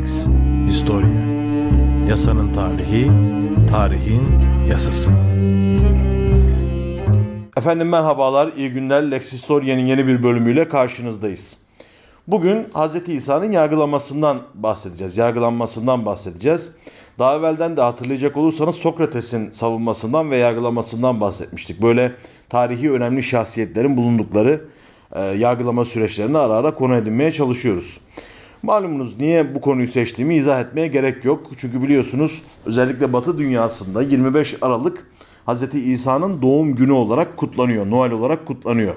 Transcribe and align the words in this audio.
Lex 0.00 0.26
Historia 0.66 1.08
Yasanın 2.08 2.52
tarihi, 2.52 3.10
tarihin 3.70 4.22
yasası. 4.70 5.10
Efendim 7.56 7.88
merhabalar, 7.88 8.50
iyi 8.56 8.70
günler. 8.70 9.10
Lex 9.10 9.32
Historia'nın 9.32 9.86
yeni 9.86 10.06
bir 10.06 10.22
bölümüyle 10.22 10.68
karşınızdayız. 10.68 11.56
Bugün 12.26 12.66
Hz. 12.74 13.08
İsa'nın 13.08 13.52
yargılanmasından 13.52 14.42
bahsedeceğiz, 14.54 15.18
yargılanmasından 15.18 16.06
bahsedeceğiz. 16.06 16.72
Daha 17.18 17.36
evvelden 17.36 17.76
de 17.76 17.80
hatırlayacak 17.80 18.36
olursanız 18.36 18.76
Sokrates'in 18.76 19.50
savunmasından 19.50 20.30
ve 20.30 20.36
yargılamasından 20.36 21.20
bahsetmiştik. 21.20 21.82
Böyle 21.82 22.12
tarihi 22.48 22.92
önemli 22.92 23.22
şahsiyetlerin 23.22 23.96
bulundukları 23.96 24.64
e, 25.12 25.22
yargılama 25.22 25.84
süreçlerini 25.84 26.38
ara 26.38 26.52
ara 26.52 26.74
konu 26.74 26.96
edinmeye 26.96 27.32
çalışıyoruz. 27.32 28.00
Malumunuz 28.62 29.20
niye 29.20 29.54
bu 29.54 29.60
konuyu 29.60 29.86
seçtiğimi 29.86 30.34
izah 30.34 30.60
etmeye 30.60 30.86
gerek 30.86 31.24
yok. 31.24 31.50
Çünkü 31.56 31.82
biliyorsunuz 31.82 32.42
özellikle 32.66 33.12
Batı 33.12 33.38
dünyasında 33.38 34.02
25 34.02 34.56
Aralık 34.62 35.06
Hz. 35.46 35.74
İsa'nın 35.74 36.42
doğum 36.42 36.74
günü 36.74 36.92
olarak 36.92 37.36
kutlanıyor. 37.36 37.90
Noel 37.90 38.12
olarak 38.12 38.46
kutlanıyor. 38.46 38.94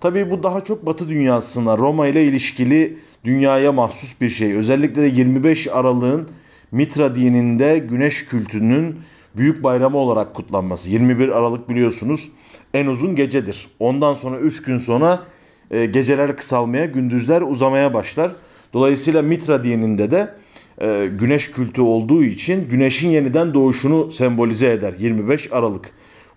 Tabii 0.00 0.30
bu 0.30 0.42
daha 0.42 0.60
çok 0.60 0.86
Batı 0.86 1.08
dünyasına, 1.08 1.78
Roma 1.78 2.06
ile 2.06 2.24
ilişkili 2.24 2.98
dünyaya 3.24 3.72
mahsus 3.72 4.20
bir 4.20 4.30
şey. 4.30 4.52
Özellikle 4.52 5.02
de 5.02 5.06
25 5.06 5.68
Aralık'ın 5.68 6.28
Mitra 6.72 7.14
dininde 7.14 7.78
güneş 7.78 8.26
kültünün 8.26 8.96
büyük 9.36 9.64
bayramı 9.64 9.96
olarak 9.96 10.34
kutlanması. 10.34 10.90
21 10.90 11.28
Aralık 11.28 11.68
biliyorsunuz 11.68 12.30
en 12.74 12.86
uzun 12.86 13.16
gecedir. 13.16 13.68
Ondan 13.78 14.14
sonra 14.14 14.38
3 14.38 14.62
gün 14.62 14.76
sonra 14.76 15.22
e, 15.70 15.86
geceler 15.86 16.36
kısalmaya, 16.36 16.84
gündüzler 16.84 17.42
uzamaya 17.42 17.94
başlar. 17.94 18.32
Dolayısıyla 18.72 19.22
Mitra 19.22 19.64
dininde 19.64 20.10
de 20.10 20.34
e, 20.80 21.06
güneş 21.18 21.50
kültü 21.50 21.80
olduğu 21.80 22.24
için 22.24 22.68
güneşin 22.68 23.10
yeniden 23.10 23.54
doğuşunu 23.54 24.10
sembolize 24.10 24.72
eder 24.72 24.94
25 24.98 25.52
Aralık. 25.52 25.90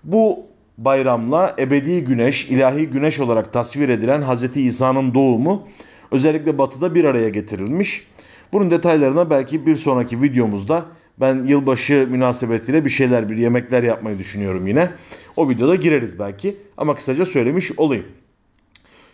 Bu 0.04 0.40
bayramla 0.78 1.56
ebedi 1.60 2.04
güneş, 2.04 2.46
ilahi 2.46 2.88
güneş 2.88 3.20
olarak 3.20 3.54
tasvir 3.54 3.90
edilen 3.90 4.22
Hz. 4.22 4.58
İsa'nın 4.58 5.14
doğumu 5.14 5.68
özellikle 6.12 6.58
batıda 6.58 6.96
bir 6.96 7.04
araya 7.04 7.30
getirilmiş. 7.30 8.08
Bunun 8.54 8.72
detaylarına 8.72 9.30
belki 9.30 9.66
bir 9.66 9.76
sonraki 9.76 10.22
videomuzda 10.22 10.86
ben 11.20 11.46
yılbaşı 11.46 12.08
münasebetiyle 12.12 12.86
bir 12.86 12.90
şeyler, 12.90 13.30
bir 13.30 13.38
yemekler 13.38 13.84
yapmayı 13.84 14.18
düşünüyorum 14.18 14.68
yine. 14.68 14.90
O 15.36 15.50
videoda 15.50 15.76
gireriz 15.76 16.20
belki 16.20 16.58
ama 16.78 16.96
kısaca 16.96 17.26
söylemiş 17.26 17.72
olayım. 17.78 18.06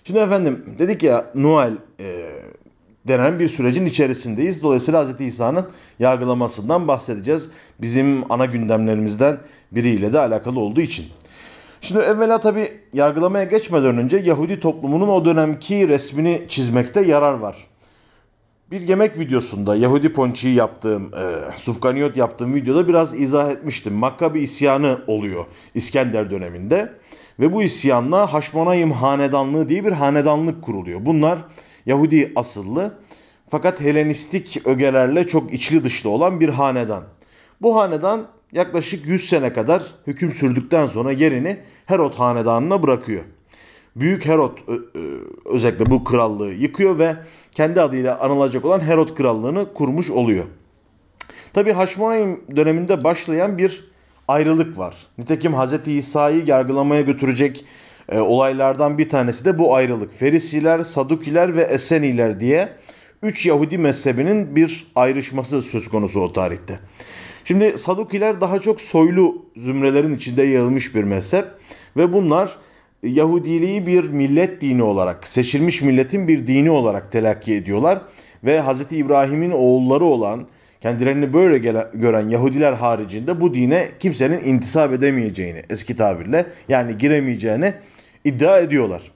Şimdi 0.03 0.19
efendim 0.19 0.65
dedik 0.79 1.03
ya 1.03 1.31
Noel 1.35 1.73
e, 1.99 2.31
denen 3.07 3.39
bir 3.39 3.47
sürecin 3.47 3.85
içerisindeyiz. 3.85 4.63
Dolayısıyla 4.63 5.05
Hz. 5.05 5.21
İsa'nın 5.21 5.65
yargılamasından 5.99 6.87
bahsedeceğiz. 6.87 7.51
Bizim 7.81 8.31
ana 8.31 8.45
gündemlerimizden 8.45 9.37
biriyle 9.71 10.13
de 10.13 10.19
alakalı 10.19 10.59
olduğu 10.59 10.81
için. 10.81 11.05
Şimdi 11.81 11.99
evvela 12.01 12.39
tabi 12.39 12.71
yargılamaya 12.93 13.43
geçmeden 13.43 13.97
önce 13.97 14.17
Yahudi 14.17 14.59
toplumunun 14.59 15.07
o 15.07 15.25
dönemki 15.25 15.87
resmini 15.87 16.45
çizmekte 16.47 17.01
yarar 17.01 17.33
var. 17.33 17.55
Bir 18.71 18.81
yemek 18.81 19.19
videosunda 19.19 19.75
Yahudi 19.75 20.13
ponçiyi 20.13 20.55
yaptığım, 20.55 21.13
e, 21.13 21.57
sufganiyot 21.57 22.17
yaptığım 22.17 22.55
videoda 22.55 22.87
biraz 22.87 23.19
izah 23.19 23.51
etmiştim. 23.51 23.93
Makkabi 23.93 24.39
isyanı 24.39 25.01
oluyor 25.07 25.45
İskender 25.75 26.31
döneminde. 26.31 26.93
Ve 27.39 27.53
bu 27.53 27.63
isyanla 27.63 28.33
Haşmonayim 28.33 28.91
Hanedanlığı 28.91 29.69
diye 29.69 29.85
bir 29.85 29.91
hanedanlık 29.91 30.61
kuruluyor. 30.61 31.05
Bunlar 31.05 31.39
Yahudi 31.85 32.31
asıllı 32.35 32.93
fakat 33.49 33.81
Helenistik 33.81 34.67
ögelerle 34.67 35.27
çok 35.27 35.53
içli 35.53 35.83
dışlı 35.83 36.09
olan 36.09 36.39
bir 36.39 36.49
hanedan. 36.49 37.03
Bu 37.61 37.75
hanedan 37.75 38.27
yaklaşık 38.51 39.07
100 39.07 39.29
sene 39.29 39.53
kadar 39.53 39.83
hüküm 40.07 40.31
sürdükten 40.31 40.85
sonra 40.85 41.11
yerini 41.11 41.59
Herod 41.85 42.13
hanedanına 42.13 42.83
bırakıyor. 42.83 43.23
Büyük 43.95 44.25
Herod 44.25 44.57
özellikle 45.45 45.85
bu 45.85 46.03
krallığı 46.03 46.51
yıkıyor 46.51 46.99
ve 46.99 47.15
kendi 47.51 47.81
adıyla 47.81 48.19
anılacak 48.19 48.65
olan 48.65 48.79
Herod 48.79 49.15
krallığını 49.15 49.73
kurmuş 49.73 50.09
oluyor. 50.09 50.45
Tabi 51.53 51.71
Haşmonaim 51.71 52.41
döneminde 52.55 53.03
başlayan 53.03 53.57
bir 53.57 53.91
ayrılık 54.27 54.77
var. 54.77 54.95
Nitekim 55.17 55.53
Hz. 55.53 55.87
İsa'yı 55.87 56.43
yargılamaya 56.47 57.01
götürecek 57.01 57.65
e, 58.11 58.19
olaylardan 58.19 58.97
bir 58.97 59.09
tanesi 59.09 59.45
de 59.45 59.59
bu 59.59 59.75
ayrılık. 59.75 60.19
Ferisiler, 60.19 60.83
Sadukiler 60.83 61.55
ve 61.55 61.61
Eseniler 61.61 62.39
diye 62.39 62.69
üç 63.23 63.45
Yahudi 63.45 63.77
mezhebinin 63.77 64.55
bir 64.55 64.91
ayrışması 64.95 65.61
söz 65.61 65.87
konusu 65.87 66.21
o 66.21 66.33
tarihte. 66.33 66.79
Şimdi 67.45 67.77
Sadukiler 67.77 68.41
daha 68.41 68.59
çok 68.59 68.81
soylu 68.81 69.45
zümrelerin 69.57 70.15
içinde 70.15 70.43
yayılmış 70.43 70.95
bir 70.95 71.03
mezhep 71.03 71.45
ve 71.97 72.13
bunlar 72.13 72.57
Yahudiliği 73.03 73.87
bir 73.87 74.03
millet 74.03 74.61
dini 74.61 74.83
olarak, 74.83 75.27
seçilmiş 75.27 75.81
milletin 75.81 76.27
bir 76.27 76.47
dini 76.47 76.71
olarak 76.71 77.11
telakki 77.11 77.53
ediyorlar 77.53 78.01
ve 78.43 78.61
Hz. 78.61 78.91
İbrahim'in 78.91 79.51
oğulları 79.51 80.05
olan 80.05 80.47
kendilerini 80.81 81.33
böyle 81.33 81.57
gelen, 81.57 81.87
gören 81.93 82.29
Yahudiler 82.29 82.73
haricinde 82.73 83.41
bu 83.41 83.53
dine 83.53 83.89
kimsenin 83.99 84.43
intisap 84.43 84.93
edemeyeceğini 84.93 85.63
eski 85.69 85.97
tabirle 85.97 86.45
yani 86.69 86.97
giremeyeceğini 86.97 87.73
iddia 88.25 88.59
ediyorlar. 88.59 89.11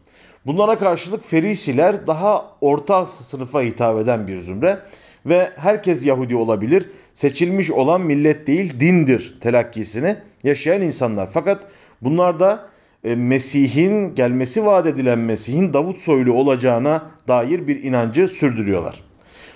Bunlara 0.45 0.79
karşılık 0.79 1.25
Ferisiler 1.25 2.07
daha 2.07 2.51
orta 2.61 3.05
sınıfa 3.05 3.61
hitap 3.61 3.99
eden 3.99 4.27
bir 4.27 4.39
zümre 4.41 4.79
ve 5.25 5.51
herkes 5.55 6.05
Yahudi 6.05 6.35
olabilir. 6.35 6.89
Seçilmiş 7.13 7.71
olan 7.71 8.01
millet 8.01 8.47
değil 8.47 8.79
dindir 8.79 9.37
telakkisini 9.41 10.17
yaşayan 10.43 10.81
insanlar. 10.81 11.29
Fakat 11.33 11.67
bunlar 12.01 12.39
da 12.39 12.67
e, 13.03 13.15
Mesih'in 13.15 14.15
gelmesi 14.15 14.65
vaat 14.65 14.87
edilen 14.87 15.19
Mesih'in 15.19 15.73
Davut 15.73 15.97
soylu 15.97 16.33
olacağına 16.33 17.11
dair 17.27 17.67
bir 17.67 17.83
inancı 17.83 18.27
sürdürüyorlar. 18.27 19.03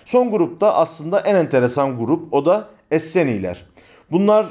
Son 0.06 0.32
grupta 0.32 0.74
aslında 0.74 1.20
en 1.20 1.36
enteresan 1.36 1.98
grup 2.00 2.34
o 2.34 2.46
da 2.46 2.70
Esseniler. 2.92 3.66
Bunlar 4.12 4.46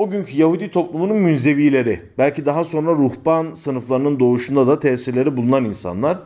o 0.00 0.10
günkü 0.10 0.36
Yahudi 0.36 0.70
toplumunun 0.70 1.16
münzevileri, 1.16 2.00
belki 2.18 2.46
daha 2.46 2.64
sonra 2.64 2.90
ruhban 2.90 3.54
sınıflarının 3.54 4.20
doğuşunda 4.20 4.66
da 4.66 4.80
tesirleri 4.80 5.36
bulunan 5.36 5.64
insanlar. 5.64 6.18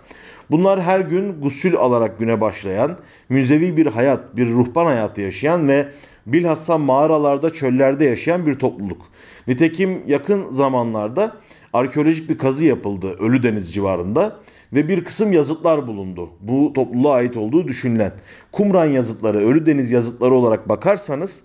Bunlar 0.51 0.83
her 0.83 1.01
gün 1.01 1.41
gusül 1.41 1.77
alarak 1.77 2.19
güne 2.19 2.41
başlayan, 2.41 2.99
münzevi 3.29 3.77
bir 3.77 3.87
hayat, 3.87 4.37
bir 4.37 4.51
ruhban 4.51 4.87
hayatı 4.87 5.21
yaşayan 5.21 5.69
ve 5.69 5.89
bilhassa 6.27 6.79
mağaralarda, 6.79 7.53
çöllerde 7.53 8.05
yaşayan 8.05 8.47
bir 8.47 8.55
topluluk. 8.55 9.03
Nitekim 9.47 10.03
yakın 10.07 10.49
zamanlarda 10.49 11.37
arkeolojik 11.73 12.31
bir 12.31 12.39
kazı 12.39 12.65
yapıldı 12.65 13.17
Ölüdeniz 13.19 13.75
civarında 13.75 14.37
ve 14.73 14.89
bir 14.89 15.05
kısım 15.05 15.33
yazıtlar 15.33 15.87
bulundu. 15.87 16.31
Bu 16.41 16.73
topluluğa 16.73 17.15
ait 17.15 17.37
olduğu 17.37 17.69
düşünülen. 17.69 18.13
Kumran 18.53 18.87
yazıtları, 18.87 19.39
Ölüdeniz 19.39 19.91
yazıtları 19.93 20.35
olarak 20.35 20.69
bakarsanız 20.69 21.45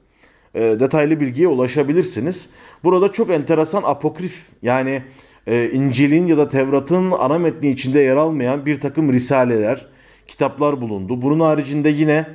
e, 0.55 0.61
detaylı 0.61 1.19
bilgiye 1.19 1.47
ulaşabilirsiniz. 1.47 2.49
Burada 2.83 3.11
çok 3.11 3.29
enteresan 3.29 3.83
apokrif 3.85 4.47
yani 4.61 5.03
e, 5.47 5.69
İncil'in 5.71 6.27
ya 6.27 6.37
da 6.37 6.49
Tevrat'ın 6.49 7.11
ana 7.11 7.39
metni 7.39 7.69
içinde 7.69 7.99
yer 7.99 8.15
almayan 8.15 8.65
bir 8.65 8.81
takım 8.81 9.13
risaleler, 9.13 9.85
kitaplar 10.27 10.81
bulundu. 10.81 11.21
Bunun 11.21 11.39
haricinde 11.39 11.89
yine 11.89 12.27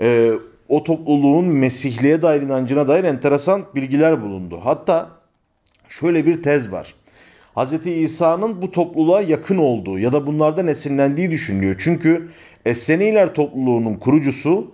e, 0.00 0.30
o 0.68 0.84
topluluğun 0.84 1.44
Mesihliğe 1.44 2.22
dair 2.22 2.42
inancına 2.42 2.88
dair 2.88 3.04
enteresan 3.04 3.64
bilgiler 3.74 4.22
bulundu. 4.22 4.60
Hatta 4.64 5.10
şöyle 5.88 6.26
bir 6.26 6.42
tez 6.42 6.72
var. 6.72 6.94
Hz. 7.56 7.86
İsa'nın 7.86 8.62
bu 8.62 8.70
topluluğa 8.70 9.22
yakın 9.22 9.58
olduğu 9.58 9.98
ya 9.98 10.12
da 10.12 10.26
bunlardan 10.26 10.66
esinlendiği 10.66 11.30
düşünülüyor. 11.30 11.76
Çünkü 11.78 12.28
Esseniler 12.64 13.34
topluluğunun 13.34 13.94
kurucusu 13.94 14.72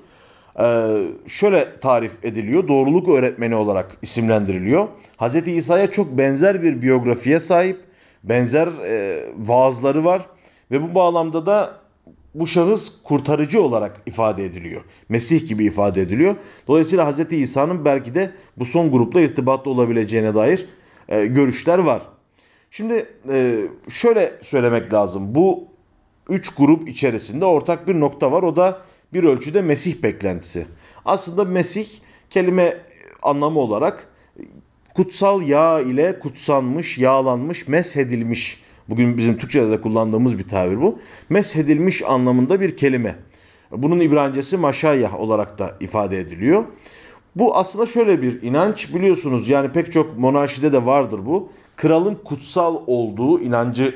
şöyle 1.26 1.80
tarif 1.80 2.12
ediliyor. 2.24 2.68
Doğruluk 2.68 3.08
öğretmeni 3.08 3.54
olarak 3.54 3.96
isimlendiriliyor. 4.02 4.88
Hz. 5.20 5.48
İsa'ya 5.48 5.90
çok 5.90 6.18
benzer 6.18 6.62
bir 6.62 6.82
biyografiye 6.82 7.40
sahip. 7.40 7.80
Benzer 8.24 8.66
e, 8.66 9.24
vaazları 9.38 10.04
var. 10.04 10.26
Ve 10.70 10.82
bu 10.82 10.94
bağlamda 10.94 11.46
da 11.46 11.74
bu 12.34 12.46
şahıs 12.46 13.02
kurtarıcı 13.02 13.62
olarak 13.62 14.02
ifade 14.06 14.44
ediliyor. 14.44 14.84
Mesih 15.08 15.48
gibi 15.48 15.64
ifade 15.64 16.02
ediliyor. 16.02 16.36
Dolayısıyla 16.68 17.12
Hz. 17.12 17.32
İsa'nın 17.32 17.84
belki 17.84 18.14
de 18.14 18.30
bu 18.56 18.64
son 18.64 18.90
grupla 18.90 19.20
irtibatlı 19.20 19.70
olabileceğine 19.70 20.34
dair 20.34 20.66
e, 21.08 21.26
görüşler 21.26 21.78
var. 21.78 22.02
Şimdi 22.70 23.06
e, 23.32 23.60
şöyle 23.88 24.32
söylemek 24.42 24.92
lazım. 24.92 25.34
Bu 25.34 25.64
üç 26.28 26.54
grup 26.54 26.88
içerisinde 26.88 27.44
ortak 27.44 27.88
bir 27.88 28.00
nokta 28.00 28.32
var. 28.32 28.42
O 28.42 28.56
da 28.56 28.82
bir 29.12 29.24
ölçüde 29.24 29.62
Mesih 29.62 30.02
beklentisi. 30.02 30.66
Aslında 31.04 31.44
Mesih 31.44 31.86
kelime 32.30 32.80
anlamı 33.22 33.60
olarak 33.60 34.08
kutsal 34.94 35.42
yağ 35.42 35.80
ile 35.80 36.18
kutsanmış, 36.18 36.98
yağlanmış, 36.98 37.68
meshedilmiş. 37.68 38.62
Bugün 38.88 39.16
bizim 39.16 39.38
Türkçe'de 39.38 39.70
de 39.70 39.80
kullandığımız 39.80 40.38
bir 40.38 40.48
tabir 40.48 40.80
bu. 40.80 40.98
Meshedilmiş 41.28 42.02
anlamında 42.02 42.60
bir 42.60 42.76
kelime. 42.76 43.16
Bunun 43.70 44.00
İbranicesi 44.00 44.56
Maşayyah 44.56 45.20
olarak 45.20 45.58
da 45.58 45.76
ifade 45.80 46.20
ediliyor. 46.20 46.64
Bu 47.36 47.56
aslında 47.56 47.86
şöyle 47.86 48.22
bir 48.22 48.42
inanç 48.42 48.94
biliyorsunuz 48.94 49.48
yani 49.48 49.72
pek 49.72 49.92
çok 49.92 50.18
monarşide 50.18 50.72
de 50.72 50.86
vardır 50.86 51.20
bu. 51.26 51.48
Kralın 51.76 52.14
kutsal 52.14 52.76
olduğu 52.86 53.40
inancı 53.40 53.94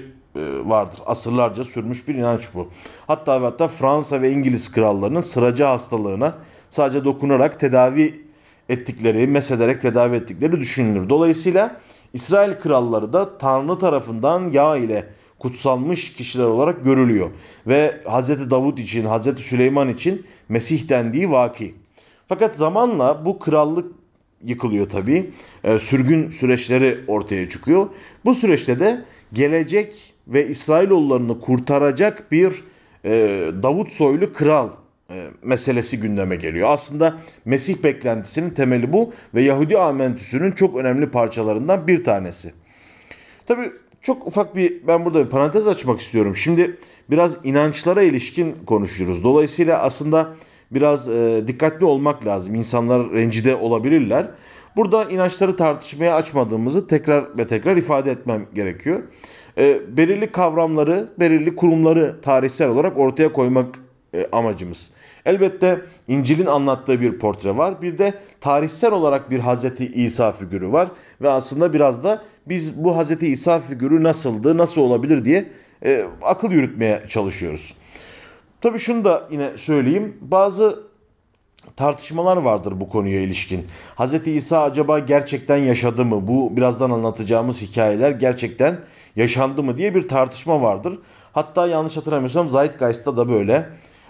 vardır. 0.64 1.00
Asırlarca 1.06 1.64
sürmüş 1.64 2.08
bir 2.08 2.14
inanç 2.14 2.48
bu. 2.54 2.68
Hatta 3.06 3.42
ve 3.42 3.44
hatta 3.44 3.68
Fransa 3.68 4.22
ve 4.22 4.30
İngiliz 4.30 4.72
krallarının 4.72 5.20
sıracı 5.20 5.64
hastalığına 5.64 6.34
sadece 6.70 7.04
dokunarak 7.04 7.60
tedavi 7.60 8.24
ettikleri, 8.68 9.26
mesederek 9.26 9.82
tedavi 9.82 10.16
ettikleri 10.16 10.60
düşünülür. 10.60 11.08
Dolayısıyla 11.08 11.76
İsrail 12.12 12.52
kralları 12.52 13.12
da 13.12 13.38
Tanrı 13.38 13.78
tarafından 13.78 14.52
yağ 14.52 14.76
ile 14.76 15.08
kutsalmış 15.38 16.12
kişiler 16.12 16.44
olarak 16.44 16.84
görülüyor. 16.84 17.30
Ve 17.66 18.00
Hz. 18.04 18.50
Davut 18.50 18.78
için, 18.78 19.04
Hz. 19.04 19.38
Süleyman 19.38 19.88
için 19.88 20.26
Mesih 20.48 20.88
dendiği 20.88 21.30
vaki. 21.30 21.74
Fakat 22.28 22.56
zamanla 22.56 23.24
bu 23.24 23.38
krallık 23.38 23.92
yıkılıyor 24.44 24.88
tabii. 24.90 25.30
E, 25.64 25.78
sürgün 25.78 26.30
süreçleri 26.30 27.00
ortaya 27.08 27.48
çıkıyor. 27.48 27.88
Bu 28.24 28.34
süreçte 28.34 28.80
de 28.80 29.04
gelecek 29.32 30.14
ve 30.28 30.48
İsrailoğullarını 30.48 31.40
kurtaracak 31.40 32.32
bir 32.32 32.64
e, 33.04 33.10
Davut 33.62 33.92
soylu 33.92 34.32
kral 34.32 34.68
e, 35.10 35.26
meselesi 35.42 36.00
gündeme 36.00 36.36
geliyor. 36.36 36.68
Aslında 36.70 37.18
Mesih 37.44 37.82
beklentisinin 37.84 38.50
temeli 38.50 38.92
bu 38.92 39.12
ve 39.34 39.42
Yahudi 39.42 39.78
amentüsünün 39.78 40.52
çok 40.52 40.76
önemli 40.76 41.10
parçalarından 41.10 41.86
bir 41.86 42.04
tanesi. 42.04 42.52
Tabii 43.46 43.72
çok 44.02 44.26
ufak 44.26 44.56
bir 44.56 44.86
ben 44.86 45.04
burada 45.04 45.24
bir 45.24 45.30
parantez 45.30 45.68
açmak 45.68 46.00
istiyorum. 46.00 46.36
Şimdi 46.36 46.76
biraz 47.10 47.38
inançlara 47.44 48.02
ilişkin 48.02 48.56
konuşuyoruz. 48.66 49.24
Dolayısıyla 49.24 49.82
aslında 49.82 50.34
biraz 50.70 51.08
e, 51.08 51.42
dikkatli 51.46 51.84
olmak 51.84 52.26
lazım. 52.26 52.54
İnsanlar 52.54 53.12
rencide 53.12 53.56
olabilirler. 53.56 54.26
Burada 54.76 55.04
inançları 55.04 55.56
tartışmaya 55.56 56.14
açmadığımızı 56.14 56.86
tekrar 56.86 57.38
ve 57.38 57.46
tekrar 57.46 57.76
ifade 57.76 58.10
etmem 58.10 58.46
gerekiyor. 58.54 59.02
E, 59.58 59.96
belirli 59.96 60.32
kavramları, 60.32 61.08
belirli 61.18 61.56
kurumları 61.56 62.20
tarihsel 62.22 62.68
olarak 62.68 62.98
ortaya 62.98 63.32
koymak 63.32 63.78
e, 64.14 64.26
amacımız. 64.32 64.90
Elbette 65.26 65.80
İncil'in 66.08 66.46
anlattığı 66.46 67.00
bir 67.00 67.18
portre 67.18 67.56
var. 67.56 67.82
Bir 67.82 67.98
de 67.98 68.14
tarihsel 68.40 68.92
olarak 68.92 69.30
bir 69.30 69.38
Hazreti 69.38 69.86
İsa 69.86 70.32
figürü 70.32 70.72
var. 70.72 70.88
Ve 71.22 71.30
aslında 71.30 71.72
biraz 71.72 72.04
da 72.04 72.22
biz 72.46 72.84
bu 72.84 72.96
Hazreti 72.96 73.26
İsa 73.26 73.60
figürü 73.60 74.02
nasıldı, 74.02 74.58
nasıl 74.58 74.80
olabilir 74.80 75.24
diye 75.24 75.48
e, 75.84 76.06
akıl 76.22 76.50
yürütmeye 76.50 77.02
çalışıyoruz. 77.08 77.74
Tabii 78.60 78.78
şunu 78.78 79.04
da 79.04 79.28
yine 79.30 79.56
söyleyeyim. 79.56 80.16
Bazı 80.20 80.89
tartışmalar 81.76 82.36
vardır 82.36 82.80
bu 82.80 82.88
konuya 82.88 83.20
ilişkin. 83.20 83.66
Hz. 83.98 84.26
İsa 84.26 84.62
acaba 84.62 84.98
gerçekten 84.98 85.56
yaşadı 85.56 86.04
mı? 86.04 86.28
Bu 86.28 86.56
birazdan 86.56 86.90
anlatacağımız 86.90 87.62
hikayeler 87.62 88.10
gerçekten 88.10 88.80
yaşandı 89.16 89.62
mı 89.62 89.76
diye 89.76 89.94
bir 89.94 90.08
tartışma 90.08 90.62
vardır. 90.62 90.98
Hatta 91.32 91.66
yanlış 91.66 91.96
hatırlamıyorsam 91.96 92.48
Zeitgeist'ta 92.48 93.16
da 93.16 93.28
böyle 93.28 93.68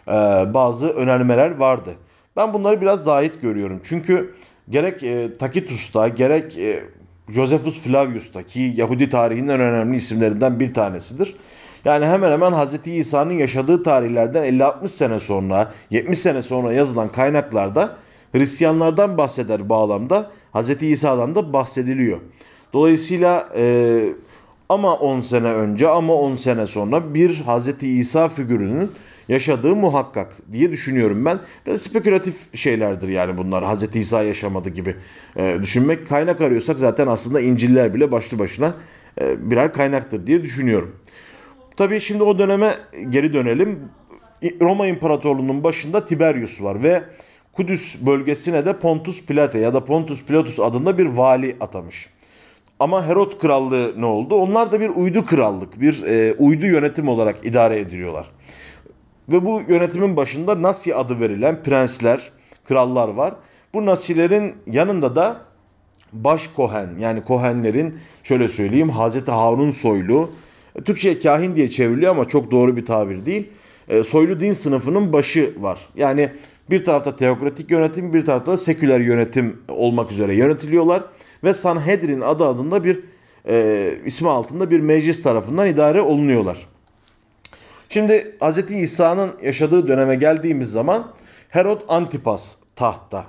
e, 0.09 0.13
bazı 0.55 0.89
önermeler 0.89 1.51
vardı. 1.51 1.95
Ben 2.37 2.55
bunları 2.55 2.81
biraz 2.81 3.05
zahit 3.05 3.43
görüyorum. 3.43 3.81
Çünkü 3.85 4.35
gerek 4.71 5.03
e, 5.03 5.33
Tacitus'ta 5.33 6.09
gerek 6.09 6.59
e, 6.59 6.85
Josephus 7.29 7.81
Flavius'ta 7.81 8.43
ki 8.43 8.73
Yahudi 8.77 9.09
tarihinin 9.09 9.49
en 9.49 9.61
önemli 9.61 9.97
isimlerinden 9.97 10.61
bir 10.61 10.75
tanesidir. 10.75 11.37
Yani 11.85 12.07
hemen 12.07 12.33
hemen 12.33 12.53
Hz. 12.53 12.87
İsa'nın 12.87 13.33
yaşadığı 13.33 13.83
tarihlerden 13.83 14.45
50-60 14.45 14.89
sene 14.89 15.21
sonra, 15.21 15.73
70 15.91 16.19
sene 16.19 16.43
sonra 16.43 16.73
yazılan 16.73 17.09
kaynaklarda 17.09 17.97
Hristiyanlardan 18.33 19.19
bahseder 19.19 19.69
bağlamda 19.69 20.31
Hz. 20.55 20.83
İsa'dan 20.83 21.35
da 21.35 21.53
bahsediliyor. 21.53 22.19
Dolayısıyla 22.73 23.49
e, 23.57 24.05
ama 24.69 24.95
10 24.95 25.21
sene 25.21 25.49
önce 25.49 25.89
ama 25.89 26.15
10 26.15 26.35
sene 26.35 26.67
sonra 26.67 27.15
bir 27.15 27.31
Hz. 27.31 27.83
İsa 27.83 28.29
figürünün 28.29 28.93
yaşadığı 29.29 29.77
muhakkak 29.77 30.37
diye 30.53 30.71
düşünüyorum 30.71 31.25
ben. 31.25 31.39
Biraz 31.67 31.83
spekülatif 31.83 32.55
şeylerdir 32.55 33.09
yani 33.09 33.39
bunlar. 33.39 33.77
Hz. 33.77 33.97
İsa 33.97 34.23
yaşamadı 34.23 34.69
gibi 34.69 34.97
e, 35.37 35.59
düşünmek. 35.63 36.09
Kaynak 36.09 36.41
arıyorsak 36.41 36.79
zaten 36.79 37.07
aslında 37.07 37.41
İncil'ler 37.41 37.95
bile 37.95 38.13
başlı 38.13 38.39
başına 38.39 38.75
e, 39.21 39.51
birer 39.51 39.73
kaynaktır 39.73 40.27
diye 40.27 40.43
düşünüyorum. 40.43 40.97
Tabii 41.77 42.01
şimdi 42.01 42.23
o 42.23 42.39
döneme 42.39 42.79
geri 43.11 43.33
dönelim. 43.33 43.89
Roma 44.61 44.87
İmparatorluğu'nun 44.87 45.65
başında 45.65 46.05
Tiberius 46.05 46.63
var 46.63 46.83
ve 46.83 47.03
Kudüs 47.53 48.07
bölgesine 48.07 48.67
de 48.67 48.79
Pontus 48.79 49.25
Pilate 49.25 49.59
ya 49.59 49.75
da 49.75 49.85
Pontus 49.85 50.25
Pilatus 50.25 50.61
adında 50.61 50.99
bir 50.99 51.07
vali 51.07 51.57
atamış. 51.61 52.09
Ama 52.81 53.07
Herod 53.07 53.39
krallığı 53.39 54.01
ne 54.01 54.07
oldu? 54.07 54.35
Onlar 54.35 54.73
da 54.73 54.81
bir 54.81 54.89
uydu 54.89 55.25
krallık, 55.25 55.81
bir 55.81 56.03
e, 56.03 56.35
uydu 56.35 56.67
yönetim 56.67 57.09
olarak 57.09 57.47
idare 57.47 57.79
ediliyorlar. 57.79 58.31
Ve 59.29 59.45
bu 59.47 59.63
yönetimin 59.69 60.17
başında 60.17 60.63
Nasi 60.63 60.95
adı 60.95 61.21
verilen 61.21 61.63
prensler, 61.63 62.31
krallar 62.65 63.09
var. 63.09 63.35
Bu 63.75 63.87
Nasilerin 63.87 64.55
yanında 64.67 65.17
da 65.17 65.41
baş 66.13 66.49
kohen 66.57 66.89
yani 66.99 67.25
kohenlerin 67.25 67.99
şöyle 68.23 68.49
söyleyeyim 68.49 68.91
Hazreti 68.91 69.31
Harun 69.31 69.71
soylu 69.71 70.31
Türkçe'ye 70.85 71.19
kahin 71.19 71.57
diye 71.57 71.71
çevriliyor 71.71 72.11
ama 72.11 72.25
çok 72.25 72.51
doğru 72.51 72.77
bir 72.77 72.87
tabir 72.87 73.27
değil. 73.27 73.49
E, 73.89 74.05
soylu 74.05 74.41
din 74.41 74.53
sınıfının 74.53 75.13
başı 75.13 75.55
var. 75.59 75.89
Yani 75.97 76.31
bir 76.71 76.85
tarafta 76.85 77.17
teokratik 77.17 77.71
yönetim, 77.71 78.13
bir 78.13 78.25
tarafta 78.25 78.53
da 78.53 78.57
seküler 78.57 79.01
yönetim 79.01 79.63
olmak 79.69 80.13
üzere 80.13 80.35
yönetiliyorlar. 80.35 81.05
Ve 81.45 81.55
Sanhedrin 81.55 82.21
adı 82.21 82.47
adında 82.47 82.85
bir 82.85 83.01
e, 83.49 83.95
ismi 84.05 84.29
altında 84.31 84.71
bir 84.71 84.81
meclis 84.81 85.23
tarafından 85.23 85.67
idare 85.69 86.01
olunuyorlar. 86.01 86.67
Şimdi 87.89 88.37
Hz. 88.41 88.71
İsa'nın 88.71 89.31
yaşadığı 89.43 89.89
döneme 89.89 90.17
geldiğimiz 90.17 90.73
zaman 90.73 91.13
Herod 91.49 91.81
Antipas 91.89 92.57
tahtta. 92.77 93.25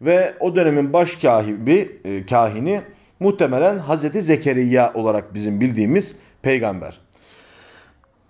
Ve 0.00 0.34
o 0.40 0.56
dönemin 0.56 0.92
baş 0.92 1.16
kahibi, 1.16 2.00
e, 2.04 2.26
kahini 2.26 2.80
muhtemelen 3.20 3.78
Hz. 3.78 4.24
Zekeriya 4.26 4.92
olarak 4.94 5.34
bizim 5.34 5.60
bildiğimiz 5.60 6.18
peygamber. 6.46 6.98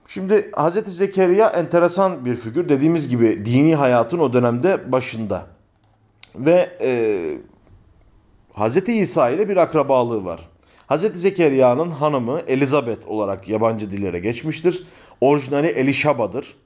Şimdi 0.08 0.50
Hz. 0.56 0.96
Zekeriya 0.96 1.48
enteresan 1.48 2.24
bir 2.24 2.34
figür. 2.34 2.68
Dediğimiz 2.68 3.08
gibi 3.08 3.46
dini 3.46 3.74
hayatın 3.74 4.18
o 4.18 4.32
dönemde 4.32 4.92
başında. 4.92 5.46
Ve 6.34 6.76
e, 6.80 6.90
Hz. 8.54 8.88
İsa 8.88 9.30
ile 9.30 9.48
bir 9.48 9.56
akrabalığı 9.56 10.24
var. 10.24 10.48
Hz. 10.90 11.20
Zekeriya'nın 11.20 11.90
hanımı 11.90 12.40
Elizabeth 12.46 13.08
olarak 13.08 13.48
yabancı 13.48 13.90
dillere 13.90 14.18
geçmiştir. 14.18 14.86
Orijinali 15.20 15.66
Elişaba'dır. 15.66 16.56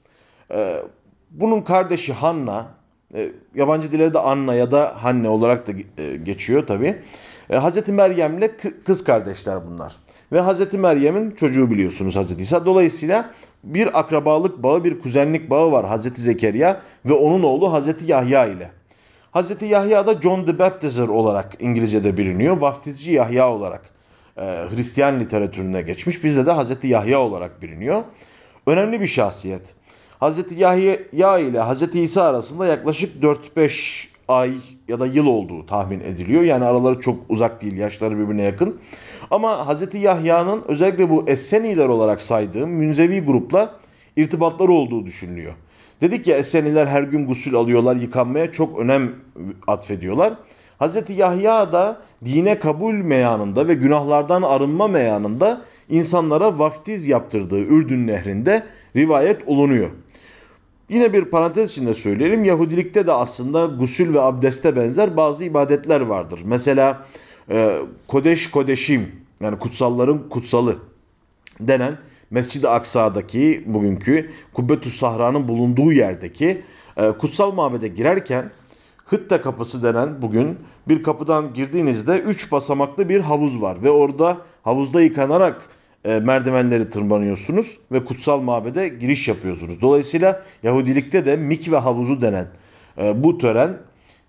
E, 0.51 0.83
bunun 1.31 1.61
kardeşi 1.61 2.13
Hanna, 2.13 2.67
e, 3.13 3.31
yabancı 3.55 3.91
dillerde 3.91 4.19
Anna 4.19 4.53
ya 4.53 4.71
da 4.71 5.03
Hanne 5.03 5.29
olarak 5.29 5.67
da 5.67 5.71
e, 5.97 6.15
geçiyor 6.15 6.67
tabi. 6.67 7.01
E, 7.49 7.59
Hz. 7.59 7.87
Meryem'le 7.87 8.49
kız 8.85 9.03
kardeşler 9.03 9.67
bunlar. 9.67 9.95
Ve 10.31 10.41
Hz. 10.41 10.73
Meryem'in 10.73 11.31
çocuğu 11.31 11.71
biliyorsunuz 11.71 12.15
Hz. 12.15 12.39
İsa. 12.39 12.65
Dolayısıyla 12.65 13.31
bir 13.63 13.99
akrabalık 13.99 14.63
bağı, 14.63 14.83
bir 14.83 14.99
kuzenlik 14.99 15.49
bağı 15.49 15.71
var 15.71 15.99
Hz. 15.99 16.15
Zekeriya 16.15 16.81
ve 17.05 17.13
onun 17.13 17.43
oğlu 17.43 17.79
Hz. 17.79 18.09
Yahya 18.09 18.45
ile. 18.45 18.71
Hz. 19.35 19.61
Yahya 19.61 20.07
da 20.07 20.21
John 20.21 20.45
the 20.45 20.59
Baptizer 20.59 21.07
olarak 21.07 21.57
İngilizce'de 21.59 22.17
biliniyor. 22.17 22.57
Vaftizci 22.57 23.11
Yahya 23.11 23.49
olarak 23.49 23.81
e, 24.37 24.41
Hristiyan 24.41 25.19
literatürüne 25.19 25.81
geçmiş. 25.81 26.23
Bizde 26.23 26.45
de 26.45 26.53
Hz. 26.53 26.83
Yahya 26.83 27.19
olarak 27.19 27.61
biliniyor. 27.61 28.03
Önemli 28.67 29.01
bir 29.01 29.07
şahsiyet. 29.07 29.61
Hz. 30.21 30.59
Yahya 31.13 31.39
ile 31.39 31.61
Hz. 31.63 31.95
İsa 31.95 32.23
arasında 32.23 32.65
yaklaşık 32.65 33.23
4-5 33.23 34.10
ay 34.31 34.53
ya 34.87 34.99
da 34.99 35.05
yıl 35.05 35.25
olduğu 35.25 35.65
tahmin 35.65 35.99
ediliyor. 35.99 36.43
Yani 36.43 36.65
araları 36.65 36.99
çok 36.99 37.15
uzak 37.29 37.61
değil, 37.61 37.77
yaşları 37.77 38.19
birbirine 38.19 38.43
yakın. 38.43 38.77
Ama 39.31 39.73
Hz. 39.73 39.93
Yahya'nın 39.93 40.63
özellikle 40.67 41.09
bu 41.09 41.23
Esseniler 41.27 41.87
olarak 41.87 42.21
saydığım 42.21 42.69
Münzevi 42.69 43.21
grupla 43.21 43.75
irtibatları 44.15 44.71
olduğu 44.71 45.05
düşünülüyor. 45.05 45.53
Dedik 46.01 46.27
ya 46.27 46.37
Esseniler 46.37 46.87
her 46.87 47.03
gün 47.03 47.27
gusül 47.27 47.55
alıyorlar, 47.55 47.95
yıkanmaya 47.95 48.51
çok 48.51 48.79
önem 48.79 49.11
atfediyorlar. 49.67 50.33
Hz. 50.81 51.09
Yahya 51.09 51.71
da 51.71 52.01
dine 52.25 52.59
kabul 52.59 52.93
meyanında 52.93 53.67
ve 53.67 53.73
günahlardan 53.73 54.41
arınma 54.41 54.87
meyanında 54.87 55.61
insanlara 55.89 56.59
vaftiz 56.59 57.07
yaptırdığı 57.07 57.59
Ürdün 57.59 58.07
nehrinde 58.07 58.63
rivayet 58.95 59.47
olunuyor. 59.47 59.89
Yine 60.91 61.13
bir 61.13 61.25
parantez 61.25 61.71
içinde 61.71 61.93
söyleyelim. 61.93 62.43
Yahudilikte 62.43 63.07
de 63.07 63.11
aslında 63.11 63.65
gusül 63.65 64.13
ve 64.13 64.21
abdeste 64.21 64.75
benzer 64.75 65.17
bazı 65.17 65.43
ibadetler 65.43 66.01
vardır. 66.01 66.41
Mesela 66.45 67.05
e, 67.49 67.77
Kodeş 68.07 68.51
Kodeşim 68.51 69.11
yani 69.39 69.59
kutsalların 69.59 70.29
kutsalı 70.29 70.77
denen 71.59 71.97
Mescid-i 72.31 72.67
Aksa'daki 72.67 73.63
bugünkü 73.65 74.31
Kubbetü 74.53 74.91
Sahra'nın 74.91 75.47
bulunduğu 75.47 75.91
yerdeki 75.91 76.61
e, 76.97 77.11
kutsal 77.11 77.51
mabede 77.51 77.87
girerken 77.87 78.51
Hıtta 79.05 79.41
kapısı 79.41 79.83
denen 79.83 80.21
bugün 80.21 80.57
bir 80.87 81.03
kapıdan 81.03 81.53
girdiğinizde 81.53 82.19
3 82.19 82.51
basamaklı 82.51 83.09
bir 83.09 83.19
havuz 83.19 83.61
var 83.61 83.83
ve 83.83 83.89
orada 83.89 84.37
havuzda 84.63 85.01
yıkanarak 85.01 85.61
e, 86.05 86.19
merdivenleri 86.19 86.89
tırmanıyorsunuz 86.89 87.79
ve 87.91 88.05
kutsal 88.05 88.39
mabede 88.39 88.87
giriş 88.87 89.27
yapıyorsunuz. 89.27 89.81
Dolayısıyla 89.81 90.43
Yahudilikte 90.63 91.25
de 91.25 91.37
mikve 91.37 91.77
havuzu 91.77 92.21
denen 92.21 92.47
e, 92.97 93.23
bu 93.23 93.37
tören 93.37 93.77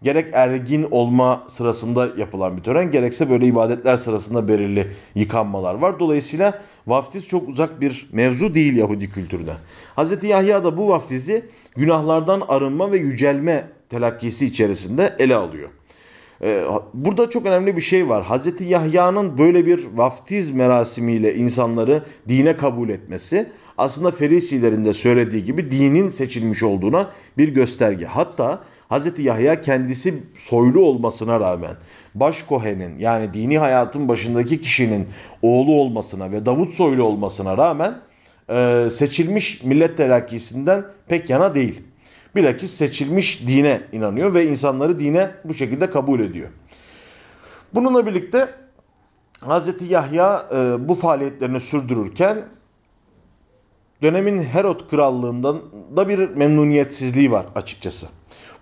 gerek 0.02 0.26
ergin 0.32 0.86
olma 0.90 1.44
sırasında 1.48 2.08
yapılan 2.16 2.56
bir 2.56 2.62
tören 2.62 2.90
gerekse 2.90 3.30
böyle 3.30 3.46
ibadetler 3.46 3.96
sırasında 3.96 4.48
belirli 4.48 4.86
yıkanmalar 5.14 5.74
var. 5.74 6.00
Dolayısıyla 6.00 6.62
vaftiz 6.86 7.28
çok 7.28 7.48
uzak 7.48 7.80
bir 7.80 8.08
mevzu 8.12 8.54
değil 8.54 8.76
Yahudi 8.76 9.10
kültürüne. 9.10 9.52
Hz. 9.96 10.24
Yahya 10.24 10.64
da 10.64 10.76
bu 10.76 10.88
vaftizi 10.88 11.44
günahlardan 11.76 12.42
arınma 12.48 12.92
ve 12.92 12.98
yücelme 12.98 13.68
telakkisi 13.88 14.46
içerisinde 14.46 15.16
ele 15.18 15.34
alıyor. 15.36 15.68
Ee, 16.44 16.64
burada 16.94 17.30
çok 17.30 17.46
önemli 17.46 17.76
bir 17.76 17.80
şey 17.80 18.08
var. 18.08 18.24
Hz. 18.24 18.60
Yahya'nın 18.60 19.38
böyle 19.38 19.66
bir 19.66 19.86
vaftiz 19.94 20.50
merasimiyle 20.50 21.34
insanları 21.34 22.02
dine 22.28 22.56
kabul 22.56 22.88
etmesi 22.88 23.48
aslında 23.78 24.10
Ferisilerin 24.10 24.84
de 24.84 24.94
söylediği 24.94 25.44
gibi 25.44 25.70
dinin 25.70 26.08
seçilmiş 26.08 26.62
olduğuna 26.62 27.10
bir 27.38 27.48
gösterge. 27.48 28.06
Hatta 28.06 28.60
Hz. 28.90 29.18
Yahya 29.18 29.60
kendisi 29.60 30.14
soylu 30.36 30.80
olmasına 30.80 31.40
rağmen 31.40 31.76
baş 32.14 32.42
kohenin 32.42 32.98
yani 32.98 33.34
dini 33.34 33.58
hayatın 33.58 34.08
başındaki 34.08 34.60
kişinin 34.60 35.08
oğlu 35.42 35.74
olmasına 35.74 36.32
ve 36.32 36.46
Davut 36.46 36.70
soylu 36.70 37.02
olmasına 37.02 37.56
rağmen 37.56 37.98
e, 38.50 38.88
seçilmiş 38.90 39.64
millet 39.64 39.96
telakkisinden 39.96 40.84
pek 41.08 41.30
yana 41.30 41.54
değil. 41.54 41.80
Bilakis 42.36 42.70
seçilmiş 42.70 43.46
dine 43.46 43.80
inanıyor 43.92 44.34
ve 44.34 44.46
insanları 44.46 45.00
dine 45.00 45.30
bu 45.44 45.54
şekilde 45.54 45.90
kabul 45.90 46.20
ediyor. 46.20 46.48
Bununla 47.74 48.06
birlikte 48.06 48.48
Hz. 49.40 49.90
Yahya 49.90 50.46
e, 50.54 50.88
bu 50.88 50.94
faaliyetlerini 50.94 51.60
sürdürürken 51.60 52.44
dönemin 54.02 54.42
Herod 54.42 54.90
krallığından 54.90 55.62
da 55.96 56.08
bir 56.08 56.28
memnuniyetsizliği 56.28 57.30
var 57.30 57.46
açıkçası. 57.54 58.06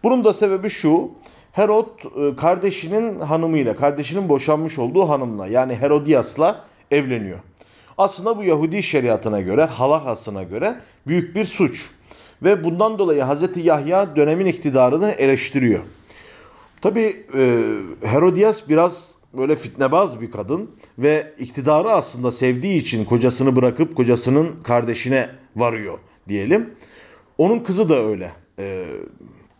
Bunun 0.02 0.24
da 0.24 0.32
sebebi 0.32 0.70
şu. 0.70 1.10
Herod 1.52 1.86
e, 2.16 2.36
kardeşinin 2.36 3.20
hanımıyla, 3.20 3.76
kardeşinin 3.76 4.28
boşanmış 4.28 4.78
olduğu 4.78 5.08
hanımla 5.08 5.46
yani 5.46 5.74
Herodias'la 5.74 6.64
evleniyor. 6.90 7.38
Aslında 7.98 8.36
bu 8.36 8.44
Yahudi 8.44 8.82
şeriatına 8.82 9.40
göre, 9.40 9.64
halakasına 9.64 10.42
göre 10.42 10.76
büyük 11.06 11.36
bir 11.36 11.44
suç. 11.44 11.90
Ve 12.42 12.64
bundan 12.64 12.98
dolayı 12.98 13.24
Hz. 13.24 13.64
Yahya 13.64 14.16
dönemin 14.16 14.46
iktidarını 14.46 15.10
eleştiriyor. 15.10 15.80
Tabi 16.80 17.16
e, 17.34 17.62
Herodias 18.02 18.68
biraz 18.68 19.14
böyle 19.32 19.56
fitnebaz 19.56 20.20
bir 20.20 20.30
kadın 20.30 20.70
ve 20.98 21.32
iktidarı 21.38 21.90
aslında 21.90 22.32
sevdiği 22.32 22.80
için 22.80 23.04
kocasını 23.04 23.56
bırakıp 23.56 23.96
kocasının 23.96 24.48
kardeşine 24.62 25.28
varıyor 25.56 25.98
diyelim. 26.28 26.70
Onun 27.38 27.58
kızı 27.58 27.88
da 27.88 28.04
öyle. 28.04 28.32
E, 28.58 28.86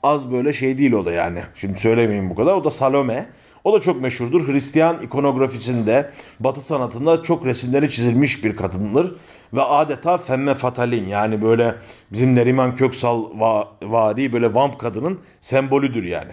az 0.02 0.32
böyle 0.32 0.52
şey 0.52 0.78
değil 0.78 0.92
o 0.92 1.04
da 1.04 1.12
yani. 1.12 1.42
Şimdi 1.54 1.80
söylemeyeyim 1.80 2.30
bu 2.30 2.34
kadar. 2.34 2.54
O 2.54 2.64
da 2.64 2.70
Salome. 2.70 3.26
O 3.64 3.72
da 3.72 3.80
çok 3.80 4.02
meşhurdur. 4.02 4.48
Hristiyan 4.48 5.02
ikonografisinde, 5.02 6.10
batı 6.40 6.60
sanatında 6.60 7.22
çok 7.22 7.46
resimleri 7.46 7.90
çizilmiş 7.90 8.44
bir 8.44 8.56
kadındır. 8.56 9.16
Ve 9.54 9.62
adeta 9.62 10.18
femme 10.18 10.54
fatalin 10.54 11.08
yani 11.08 11.42
böyle 11.42 11.74
bizim 12.12 12.34
Neriman 12.34 12.74
Köksal 12.74 13.24
va 13.40 13.68
vari 13.82 14.32
böyle 14.32 14.54
vamp 14.54 14.78
kadının 14.78 15.18
sembolüdür 15.40 16.04
yani. 16.04 16.32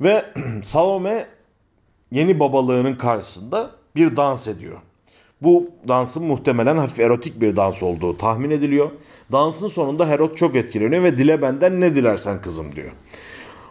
Ve 0.00 0.24
Salome 0.64 1.26
yeni 2.10 2.40
babalığının 2.40 2.94
karşısında 2.94 3.70
bir 3.96 4.16
dans 4.16 4.48
ediyor. 4.48 4.76
Bu 5.42 5.70
dansın 5.88 6.24
muhtemelen 6.24 6.76
hafif 6.76 7.00
erotik 7.00 7.40
bir 7.40 7.56
dans 7.56 7.82
olduğu 7.82 8.18
tahmin 8.18 8.50
ediliyor. 8.50 8.90
Dansın 9.32 9.68
sonunda 9.68 10.08
Herod 10.08 10.34
çok 10.34 10.56
etkileniyor 10.56 11.02
ve 11.02 11.18
dile 11.18 11.42
benden 11.42 11.80
ne 11.80 11.94
dilersen 11.94 12.40
kızım 12.40 12.76
diyor. 12.76 12.92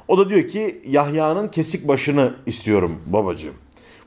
O 0.08 0.18
da 0.18 0.30
diyor 0.30 0.48
ki 0.48 0.82
Yahya'nın 0.88 1.48
kesik 1.48 1.88
başını 1.88 2.34
istiyorum 2.46 3.02
babacığım. 3.06 3.54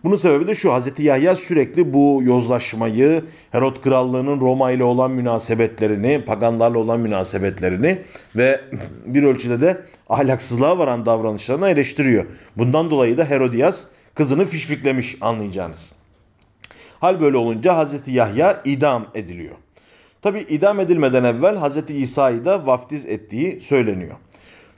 Bunun 0.05 0.17
sebebi 0.17 0.47
de 0.47 0.55
şu 0.55 0.73
Hazreti 0.73 1.03
Yahya 1.03 1.37
sürekli 1.37 1.93
bu 1.93 2.21
yozlaşmayı, 2.25 3.25
Herod 3.51 3.81
krallığının 3.83 4.41
Roma 4.41 4.71
ile 4.71 4.85
olan 4.85 5.11
münasebetlerini, 5.11 6.25
paganlarla 6.27 6.79
olan 6.79 7.01
münasebetlerini 7.01 7.99
ve 8.37 8.61
bir 9.07 9.23
ölçüde 9.23 9.61
de 9.61 9.81
ahlaksızlığa 10.09 10.79
varan 10.79 11.07
davranışlarını 11.07 11.69
eleştiriyor. 11.69 12.27
Bundan 12.57 12.91
dolayı 12.91 13.19
da 13.19 13.25
Herodias 13.25 13.87
kızını 14.15 14.47
fişfiklemiş 14.47 15.17
anlayacağınız. 15.21 15.93
Hal 17.01 17.21
böyle 17.21 17.37
olunca 17.37 17.77
Hazreti 17.77 18.13
Yahya 18.13 18.63
idam 18.65 19.07
ediliyor. 19.15 19.55
Tabi 20.23 20.41
idam 20.41 20.81
edilmeden 20.81 21.25
evvel 21.25 21.57
Hazreti 21.57 21.97
İsa'yı 21.97 22.45
da 22.45 22.67
vaftiz 22.67 23.07
ettiği 23.07 23.63
söyleniyor. 23.63 24.17